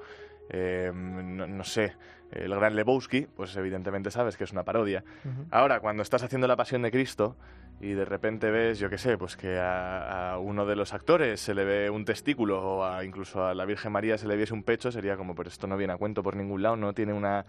no, 0.52 1.46
no 1.46 1.64
sé, 1.64 1.94
el 2.32 2.54
gran 2.56 2.76
Lebowski, 2.76 3.28
pues 3.36 3.56
evidentemente 3.56 4.12
sabes 4.12 4.38
que 4.38 4.44
es 4.44 4.52
una 4.52 4.64
parodia. 4.64 5.04
Ahora, 5.52 5.80
cuando 5.80 6.04
estás 6.04 6.24
haciendo 6.24 6.48
la 6.48 6.56
pasión 6.56 6.82
de 6.82 6.92
Cristo 6.92 7.36
y 7.82 7.94
de 7.94 8.06
repente 8.06 8.52
ves, 8.52 8.78
yo 8.80 8.90
qué 8.90 8.98
sé, 8.98 9.18
pues 9.18 9.38
que 9.38 9.58
a, 9.58 10.32
a 10.34 10.38
uno 10.40 10.66
de 10.66 10.76
los 10.76 10.94
actores 10.94 11.40
se 11.40 11.54
le 11.54 11.64
ve 11.64 11.90
un 11.90 12.04
testículo 12.06 12.62
o 12.62 12.84
a- 12.86 13.06
incluso 13.06 13.46
a 13.46 13.54
la 13.54 13.66
Virgen 13.66 13.92
María 13.92 14.18
se 14.18 14.28
le 14.28 14.36
viese 14.36 14.54
un 14.54 14.64
pecho, 14.64 14.92
sería 14.92 15.16
como, 15.18 15.34
pero 15.34 15.50
esto 15.50 15.66
no 15.66 15.78
viene 15.78 15.94
a 15.94 15.98
cuento 15.98 16.22
por 16.22 16.36
ningún 16.36 16.62
lado, 16.62 16.76
no 16.76 16.94
tiene 16.94 17.14
una... 17.14 17.46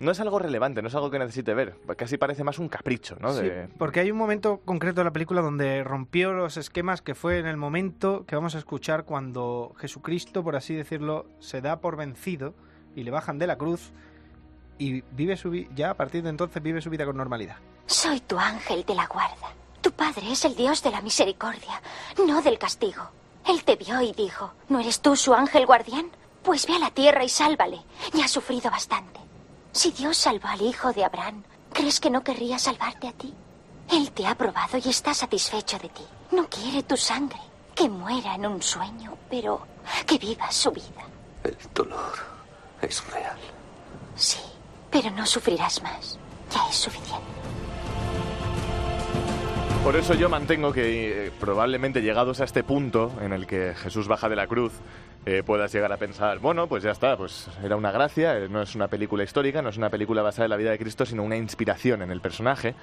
No 0.00 0.12
es 0.12 0.20
algo 0.20 0.38
relevante, 0.38 0.80
no 0.80 0.88
es 0.88 0.94
algo 0.94 1.10
que 1.10 1.18
necesite 1.18 1.52
ver, 1.52 1.74
casi 1.98 2.16
parece 2.16 2.42
más 2.42 2.58
un 2.58 2.70
capricho, 2.70 3.16
¿no? 3.20 3.32
Sí, 3.34 3.42
De- 3.42 3.68
porque 3.78 4.00
hay 4.00 4.10
un 4.10 4.16
momento 4.16 4.60
concreto 4.64 5.02
de 5.02 5.04
la 5.04 5.12
película 5.12 5.42
donde 5.42 5.84
rompió 5.84 6.32
los 6.32 6.56
esquemas 6.56 7.02
que 7.02 7.14
fue 7.14 7.38
en 7.38 7.46
el 7.46 7.58
momento 7.58 8.24
que 8.26 8.34
vamos 8.34 8.54
a 8.54 8.58
escuchar 8.58 9.04
cuando 9.04 9.74
Jesucristo, 9.76 10.42
por 10.42 10.56
así 10.56 10.74
decirlo, 10.74 11.26
se 11.38 11.60
da 11.60 11.80
por 11.82 11.96
vencido 11.98 12.54
y 12.96 13.02
le 13.04 13.10
bajan 13.10 13.38
de 13.38 13.46
la 13.46 13.56
cruz 13.58 13.92
y 14.80 15.02
vive 15.12 15.36
su 15.36 15.50
vi- 15.50 15.68
ya 15.74 15.90
a 15.90 15.94
partir 15.94 16.22
de 16.24 16.30
entonces 16.30 16.60
vive 16.62 16.80
su 16.80 16.90
vida 16.90 17.04
con 17.04 17.16
normalidad. 17.16 17.56
Soy 17.86 18.18
tu 18.20 18.38
ángel 18.38 18.84
de 18.84 18.94
la 18.96 19.06
guarda. 19.06 19.52
Tu 19.80 19.92
padre 19.92 20.32
es 20.32 20.44
el 20.44 20.56
Dios 20.56 20.82
de 20.82 20.90
la 20.90 21.00
misericordia, 21.02 21.80
no 22.26 22.42
del 22.42 22.58
castigo. 22.58 23.08
Él 23.46 23.62
te 23.64 23.76
vio 23.76 24.00
y 24.00 24.12
dijo, 24.12 24.52
¿no 24.68 24.80
eres 24.80 25.00
tú 25.00 25.14
su 25.16 25.32
ángel 25.34 25.66
guardián? 25.66 26.10
Pues 26.42 26.66
ve 26.66 26.74
a 26.74 26.78
la 26.78 26.90
tierra 26.90 27.22
y 27.24 27.28
sálvale. 27.28 27.80
Ya 28.14 28.24
ha 28.24 28.28
sufrido 28.28 28.70
bastante. 28.70 29.20
Si 29.72 29.90
Dios 29.92 30.16
salvó 30.16 30.48
al 30.48 30.62
hijo 30.62 30.92
de 30.92 31.04
Abraham, 31.04 31.42
¿crees 31.72 32.00
que 32.00 32.10
no 32.10 32.22
querría 32.24 32.58
salvarte 32.58 33.08
a 33.08 33.12
ti? 33.12 33.32
Él 33.90 34.10
te 34.12 34.26
ha 34.26 34.34
probado 34.34 34.78
y 34.78 34.88
está 34.88 35.14
satisfecho 35.14 35.78
de 35.78 35.88
ti. 35.90 36.04
No 36.32 36.48
quiere 36.48 36.82
tu 36.82 36.96
sangre, 36.96 37.40
que 37.74 37.88
muera 37.88 38.34
en 38.34 38.46
un 38.46 38.62
sueño, 38.62 39.16
pero 39.28 39.66
que 40.06 40.18
viva 40.18 40.50
su 40.52 40.70
vida. 40.70 41.04
El 41.44 41.56
dolor 41.74 42.12
es 42.82 43.04
real. 43.12 43.38
Sí, 44.16 44.38
pero 44.90 45.10
no 45.10 45.26
sufrirás 45.26 45.82
más. 45.82 46.18
Ya 46.50 46.60
es 46.68 46.76
suficiente. 46.76 47.24
Por 49.84 49.96
eso 49.96 50.14
yo 50.14 50.28
mantengo 50.28 50.72
que 50.72 51.26
eh, 51.26 51.32
probablemente 51.40 52.02
llegados 52.02 52.40
a 52.40 52.44
este 52.44 52.62
punto 52.62 53.12
en 53.22 53.32
el 53.32 53.46
que 53.46 53.74
Jesús 53.74 54.08
baja 54.08 54.28
de 54.28 54.36
la 54.36 54.46
cruz, 54.46 54.72
eh, 55.26 55.42
puedas 55.44 55.72
llegar 55.72 55.92
a 55.92 55.96
pensar, 55.96 56.38
bueno, 56.38 56.66
pues 56.66 56.82
ya 56.82 56.90
está, 56.90 57.16
pues 57.16 57.48
era 57.62 57.76
una 57.76 57.90
gracia, 57.90 58.36
eh, 58.38 58.48
no 58.48 58.62
es 58.62 58.74
una 58.74 58.88
película 58.88 59.22
histórica, 59.22 59.62
no 59.62 59.68
es 59.68 59.76
una 59.76 59.90
película 59.90 60.22
basada 60.22 60.44
en 60.46 60.50
la 60.50 60.56
vida 60.56 60.70
de 60.70 60.78
Cristo, 60.78 61.06
sino 61.06 61.22
una 61.22 61.36
inspiración 61.36 62.02
en 62.02 62.10
el 62.10 62.20
personaje. 62.20 62.74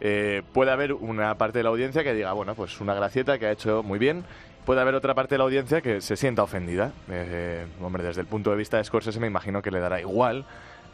Eh, 0.00 0.42
puede 0.52 0.70
haber 0.70 0.92
una 0.92 1.36
parte 1.36 1.58
de 1.58 1.64
la 1.64 1.70
audiencia 1.70 2.04
que 2.04 2.14
diga, 2.14 2.32
bueno, 2.32 2.54
pues 2.54 2.80
una 2.80 2.94
gracieta 2.94 3.38
que 3.38 3.46
ha 3.46 3.52
hecho 3.52 3.82
muy 3.82 3.98
bien. 3.98 4.24
Puede 4.64 4.80
haber 4.80 4.94
otra 4.94 5.14
parte 5.14 5.34
de 5.34 5.38
la 5.38 5.44
audiencia 5.44 5.80
que 5.80 6.00
se 6.00 6.16
sienta 6.16 6.42
ofendida. 6.42 6.92
Eh, 7.10 7.66
hombre, 7.82 8.02
desde 8.02 8.20
el 8.20 8.26
punto 8.26 8.50
de 8.50 8.56
vista 8.56 8.76
de 8.76 8.84
Scorsese 8.84 9.18
me 9.18 9.26
imagino 9.26 9.62
que 9.62 9.70
le 9.70 9.80
dará 9.80 10.00
igual. 10.00 10.44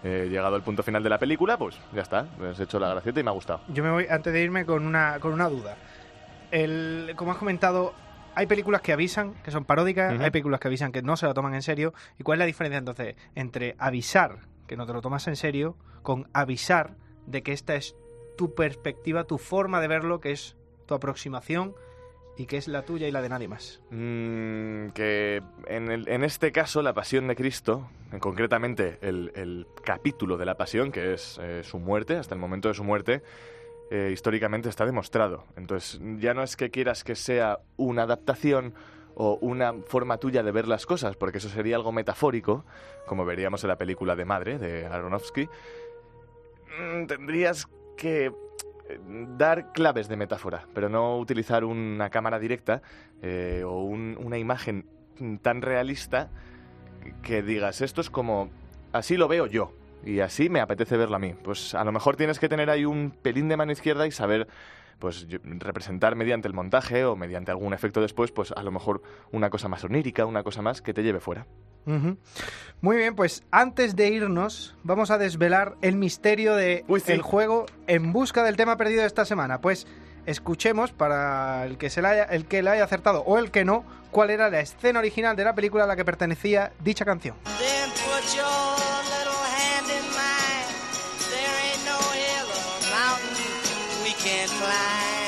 Eh, 0.05 0.29
llegado 0.29 0.55
al 0.55 0.63
punto 0.63 0.83
final 0.83 1.03
de 1.03 1.09
la 1.09 1.19
película, 1.19 1.57
pues 1.57 1.81
ya 1.95 2.03
está, 2.03 2.29
he 2.39 2.63
hecho 2.63 2.79
la 2.79 2.91
gracieta 2.91 3.21
y 3.21 3.23
me 3.23 3.31
ha 3.31 3.33
gustado. 3.33 3.63
Yo 3.69 3.83
me 3.83 3.91
voy 3.91 4.07
antes 4.09 4.35
de 4.35 4.43
irme 4.43 4.67
con 4.67 4.87
una 4.87 5.19
con 5.19 5.33
una 5.33 5.49
duda. 5.49 5.79
El, 6.51 7.15
como 7.17 7.33
has 7.33 7.39
comentado, 7.39 7.95
hay 8.35 8.47
películas 8.47 8.83
que 8.83 8.93
avisan 8.93 9.33
que 9.43 9.51
son 9.51 9.65
paródicas, 9.65 10.21
hay 10.21 10.31
películas 10.31 10.61
que 10.61 10.69
avisan 10.69 10.93
que 10.93 11.01
no 11.01 11.17
se 11.17 11.25
lo 11.25 11.33
toman 11.33 11.55
en 11.55 11.63
serio. 11.63 11.95
¿Y 12.19 12.23
cuál 12.23 12.37
es 12.37 12.41
la 12.41 12.45
diferencia 12.45 12.79
entonces 12.79 13.17
entre 13.35 13.77
avisar 13.79 14.41
que 14.67 14.77
no 14.77 14.85
te 14.85 14.93
lo 14.93 15.01
tomas 15.01 15.27
en 15.27 15.37
serio 15.37 15.77
con 16.03 16.29
avisar 16.35 16.97
de 17.27 17.43
que 17.43 17.53
esta 17.53 17.75
es 17.75 17.97
tu 18.37 18.55
perspectiva, 18.55 19.25
tu 19.25 19.39
forma 19.39 19.81
de 19.81 19.89
verlo, 19.89 20.21
que 20.21 20.33
es 20.33 20.55
tu 20.87 20.95
aproximación 20.95 21.75
y 22.37 22.47
que 22.47 22.57
es 22.57 22.67
la 22.69 22.83
tuya 22.83 23.07
y 23.07 23.13
la 23.13 23.23
de 23.23 23.29
nadie 23.29 23.49
más? 23.49 23.81
Mm, 23.91 24.89
que 24.89 25.43
en, 25.67 25.91
el- 25.91 26.09
en 26.09 26.25
este 26.25 26.51
caso 26.53 26.83
la 26.83 26.93
pasión 26.95 27.29
de 27.29 27.37
Cristo, 27.37 27.89
en 28.13 28.19
concretamente 28.19 28.99
el, 29.03 29.31
el 29.35 29.67
capítulo 29.85 30.37
de 30.37 30.45
la 30.47 30.57
pasión, 30.57 30.91
que 30.93 31.15
es 31.15 31.39
eh, 31.43 31.63
su 31.65 31.79
muerte, 31.79 32.17
hasta 32.17 32.35
el 32.35 32.41
momento 32.41 32.69
de 32.69 32.75
su 32.75 32.85
muerte, 32.85 33.23
eh, 33.91 34.11
históricamente 34.13 34.69
está 34.69 34.85
demostrado. 34.87 35.45
Entonces 35.57 36.01
ya 36.19 36.35
no 36.35 36.43
es 36.43 36.57
que 36.57 36.71
quieras 36.71 37.05
que 37.05 37.15
sea 37.15 37.61
una 37.77 38.03
adaptación 38.03 38.75
o 39.17 39.39
una 39.41 39.73
forma 39.87 40.19
tuya 40.19 40.43
de 40.43 40.51
ver 40.51 40.67
las 40.67 40.87
cosas, 40.87 41.15
porque 41.17 41.39
eso 41.39 41.49
sería 41.49 41.77
algo 41.77 41.93
metafórico, 41.93 42.65
como 43.07 43.25
veríamos 43.25 43.63
en 43.63 43.69
la 43.69 43.79
película 43.79 44.17
de 44.17 44.25
Madre, 44.25 44.59
de 44.59 44.87
Aronofsky. 44.87 45.49
Mm, 46.81 47.07
tendrías 47.07 47.69
que 47.97 48.33
dar 49.39 49.73
claves 49.73 50.09
de 50.09 50.17
metáfora, 50.17 50.67
pero 50.75 50.89
no 50.89 51.19
utilizar 51.19 51.65
una 51.65 52.11
cámara 52.11 52.39
directa 52.39 52.83
eh, 53.23 53.63
o 53.67 53.83
un- 53.83 54.17
una 54.23 54.39
imagen 54.39 54.87
tan 55.43 55.63
realista 55.63 56.31
que 57.23 57.43
digas, 57.43 57.81
esto 57.81 58.01
es 58.01 58.11
como, 58.11 58.51
así 58.93 59.17
lo 59.17 59.29
veo 59.29 59.47
yo 59.47 59.73
y 60.05 60.21
así 60.21 60.49
me 60.49 60.61
apetece 60.61 60.97
verlo 60.97 61.17
a 61.17 61.19
mí. 61.19 61.35
Pues 61.43 61.75
a 61.75 61.85
lo 61.85 61.93
mejor 61.93 62.17
tienes 62.17 62.39
que 62.39 62.49
tener 62.49 62.69
ahí 62.71 62.85
un 62.85 63.11
pelín 63.11 63.49
de 63.49 63.57
mano 63.57 63.73
izquierda 63.73 64.07
y 64.07 64.11
saber 64.11 64.49
pues 64.99 65.27
representar 65.43 66.15
mediante 66.15 66.47
el 66.49 66.55
montaje 66.55 67.05
o 67.05 67.17
mediante 67.17 67.51
algún 67.51 67.75
efecto 67.75 68.01
después, 68.01 68.31
pues 68.33 68.53
a 68.53 68.63
lo 68.63 68.71
mejor 68.71 69.03
una 69.33 69.51
cosa 69.51 69.69
más 69.69 69.85
onírica, 69.85 70.25
una 70.25 70.43
cosa 70.43 70.63
más 70.63 70.83
que 70.83 70.95
te 70.95 71.03
lleve 71.03 71.21
fuera. 71.21 71.47
Muy 71.87 72.97
bien, 72.97 73.15
pues 73.15 73.43
antes 73.51 73.97
de 73.97 74.09
irnos, 74.09 74.75
vamos 74.83 75.11
a 75.11 75.17
desvelar 75.17 75.77
el 75.81 75.97
misterio 75.97 76.55
de 76.55 76.85
el 77.07 77.23
juego 77.23 77.67
en 77.87 78.13
busca 78.13 78.45
del 78.45 78.57
tema 78.57 78.77
perdido 78.77 79.01
de 79.01 79.07
esta 79.07 79.25
semana. 79.25 79.61
Pues 79.61 79.87
escuchemos 80.27 80.93
para 80.93 81.65
el 81.65 81.79
que 81.79 81.91
se 81.91 82.03
la 82.03 82.11
haya, 82.11 82.25
el 82.25 82.47
que 82.47 82.63
la 82.63 82.73
haya 82.73 82.85
acertado 82.85 83.23
o 83.23 83.39
el 83.39 83.51
que 83.51 83.65
no, 83.65 83.85
cuál 84.11 84.31
era 84.31 84.51
la 84.51 84.61
escena 84.61 84.99
original 84.99 85.35
de 85.35 85.45
la 85.45 85.55
película 85.55 85.85
a 85.85 85.87
la 85.87 85.97
que 85.97 86.05
pertenecía 86.05 86.73
dicha 86.81 87.05
canción. 87.05 87.37
Then 87.59 87.91
put 87.91 88.35
your 88.35 88.45
little 88.45 89.41
hand 89.49 89.89
in 89.89 90.05
mine. 90.13 90.69
There 91.31 91.57
ain't 91.65 91.85
no 91.87 91.99
hill 92.13 92.49
or 92.53 92.81
mountain 92.93 94.05
we 94.05 94.13
can't 94.23 94.51
climb. 94.51 95.24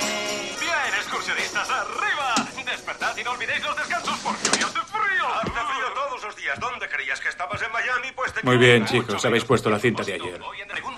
Excursionistas, 1.27 1.69
arriba. 1.71 2.35
Despertad 2.65 3.17
y 3.17 3.25
no 3.25 3.33
olvidéis 3.33 3.61
los 3.65 3.77
descansos 3.77 4.17
porque 4.19 4.49
hoy 4.49 4.63
hace 4.63 4.81
frío. 4.81 5.27
Hace 5.35 5.51
frío 5.51 5.93
todos 5.93 6.23
los 6.23 6.37
días. 6.37 6.61
¿Dónde 6.61 6.89
creías 6.89 7.19
que 7.19 7.29
estabas 7.31 7.61
en 7.63 7.73
Miami? 7.73 8.13
Pues 8.15 8.33
te 8.33 8.45
Muy 8.45 8.57
bien, 8.57 8.87
chicos, 8.87 9.25
habéis 9.25 9.45
puesto 9.45 9.69
la 9.69 9.81
cinta 9.81 10.05
de 10.05 10.15
ayer. 10.15 10.41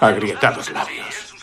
Agrietados 0.00 0.68
labios. 0.68 1.34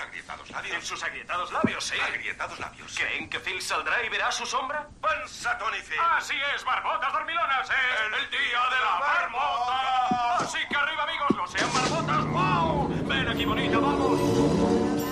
En 0.71 0.81
sus 0.83 1.03
agrietados 1.03 1.51
labios. 1.51 1.83
Sí. 1.83 1.95
Agrietados 1.99 2.59
labios. 2.59 2.95
¿Creen 2.95 3.27
que 3.27 3.39
Phil 3.39 3.59
saldrá 3.59 4.03
y 4.05 4.09
verá 4.09 4.31
su 4.31 4.45
sombra? 4.45 4.87
Pensa, 5.01 5.57
Tony 5.57 5.81
Phil. 5.81 5.97
Así 6.17 6.35
es, 6.55 6.63
barbotas 6.63 7.11
dormilonas. 7.11 7.67
Es 7.67 8.23
el 8.23 8.29
día 8.29 8.61
de 8.69 8.79
la 8.85 8.99
marmota. 8.99 10.37
Así 10.37 10.59
que 10.69 10.75
arriba, 10.75 11.03
amigos, 11.03 11.31
no 11.35 11.47
sean 11.47 11.73
marmotas. 11.73 12.25
¡Wow! 12.27 13.07
Ven 13.07 13.29
aquí, 13.29 13.45
bonita, 13.45 13.79
vamos. 13.79 14.34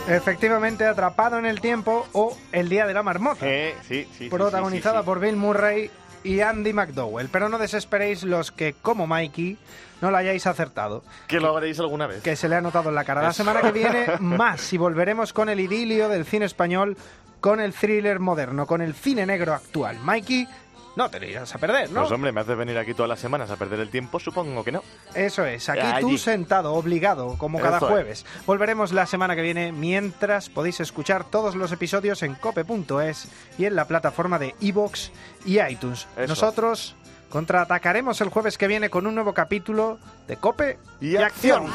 Efectivamente, 0.07 0.85
Atrapado 0.85 1.39
en 1.39 1.45
el 1.45 1.61
Tiempo 1.61 2.05
o 2.11 2.37
El 2.51 2.67
Día 2.67 2.85
de 2.85 2.93
la 2.93 3.03
Marmota. 3.03 3.45
sí, 3.87 4.07
sí, 4.17 4.29
protagonizada 4.29 4.99
sí. 4.99 5.05
por 5.05 5.19
Bill 5.19 5.37
Murray 5.37 5.89
y 6.23 6.41
Andy 6.41 6.73
McDowell. 6.73 7.29
Pero 7.29 7.47
no 7.47 7.57
desesperéis 7.57 8.23
los 8.23 8.51
que, 8.51 8.73
como 8.73 9.07
Mikey, 9.07 9.57
no 10.01 10.11
la 10.11 10.19
hayáis 10.19 10.45
acertado. 10.47 11.03
Que 11.27 11.39
lo 11.39 11.55
haréis 11.55 11.79
alguna 11.79 12.07
vez. 12.07 12.21
Que 12.23 12.35
se 12.35 12.49
le 12.49 12.55
ha 12.55 12.61
notado 12.61 12.89
en 12.89 12.95
la 12.95 13.03
cara. 13.03 13.21
La 13.21 13.33
semana 13.33 13.61
que 13.61 13.71
viene, 13.71 14.05
más. 14.19 14.71
Y 14.73 14.77
volveremos 14.77 15.33
con 15.33 15.49
el 15.49 15.59
idilio 15.59 16.09
del 16.09 16.25
cine 16.25 16.45
español, 16.45 16.97
con 17.39 17.59
el 17.59 17.73
thriller 17.73 18.19
moderno, 18.19 18.65
con 18.65 18.81
el 18.81 18.93
cine 18.93 19.25
negro 19.25 19.53
actual. 19.53 19.99
Mikey, 19.99 20.47
no 20.95 21.09
te 21.09 21.19
lo 21.19 21.25
irás 21.25 21.53
a 21.55 21.57
perder, 21.57 21.89
¿no? 21.91 22.01
Pues 22.01 22.11
hombre, 22.11 22.31
me 22.31 22.41
haces 22.41 22.55
venir 22.55 22.77
aquí 22.77 22.93
todas 22.93 23.09
las 23.09 23.19
semanas 23.19 23.49
a 23.49 23.55
perder 23.55 23.79
el 23.79 23.89
tiempo, 23.89 24.19
supongo 24.19 24.63
que 24.63 24.71
no. 24.71 24.83
Eso 25.15 25.43
es, 25.43 25.67
aquí 25.67 25.79
Allí. 25.81 26.01
tú 26.01 26.17
sentado, 26.19 26.73
obligado, 26.73 27.35
como 27.39 27.59
cada 27.59 27.77
Eso 27.77 27.87
es. 27.87 27.91
jueves. 27.91 28.25
Volveremos 28.45 28.91
la 28.93 29.07
semana 29.07 29.35
que 29.35 29.41
viene, 29.41 29.71
mientras 29.71 30.49
podéis 30.49 30.79
escuchar 30.81 31.23
todos 31.23 31.55
los 31.55 31.71
episodios 31.71 32.21
en 32.21 32.35
cope.es 32.35 33.27
y 33.57 33.65
en 33.65 33.75
la 33.75 33.85
plataforma 33.85 34.37
de 34.37 34.53
iVoox 34.59 35.09
y 35.45 35.59
iTunes. 35.59 36.07
Eso. 36.15 36.27
Nosotros 36.27 36.95
Contraatacaremos 37.33 38.21
el 38.21 38.29
jueves 38.29 38.59
que 38.59 38.67
viene 38.67 38.91
con 38.91 39.07
un 39.07 39.15
nuevo 39.15 39.33
capítulo 39.33 39.97
de 40.27 40.37
Cope 40.37 40.77
y, 41.01 41.15
acción. 41.15 41.65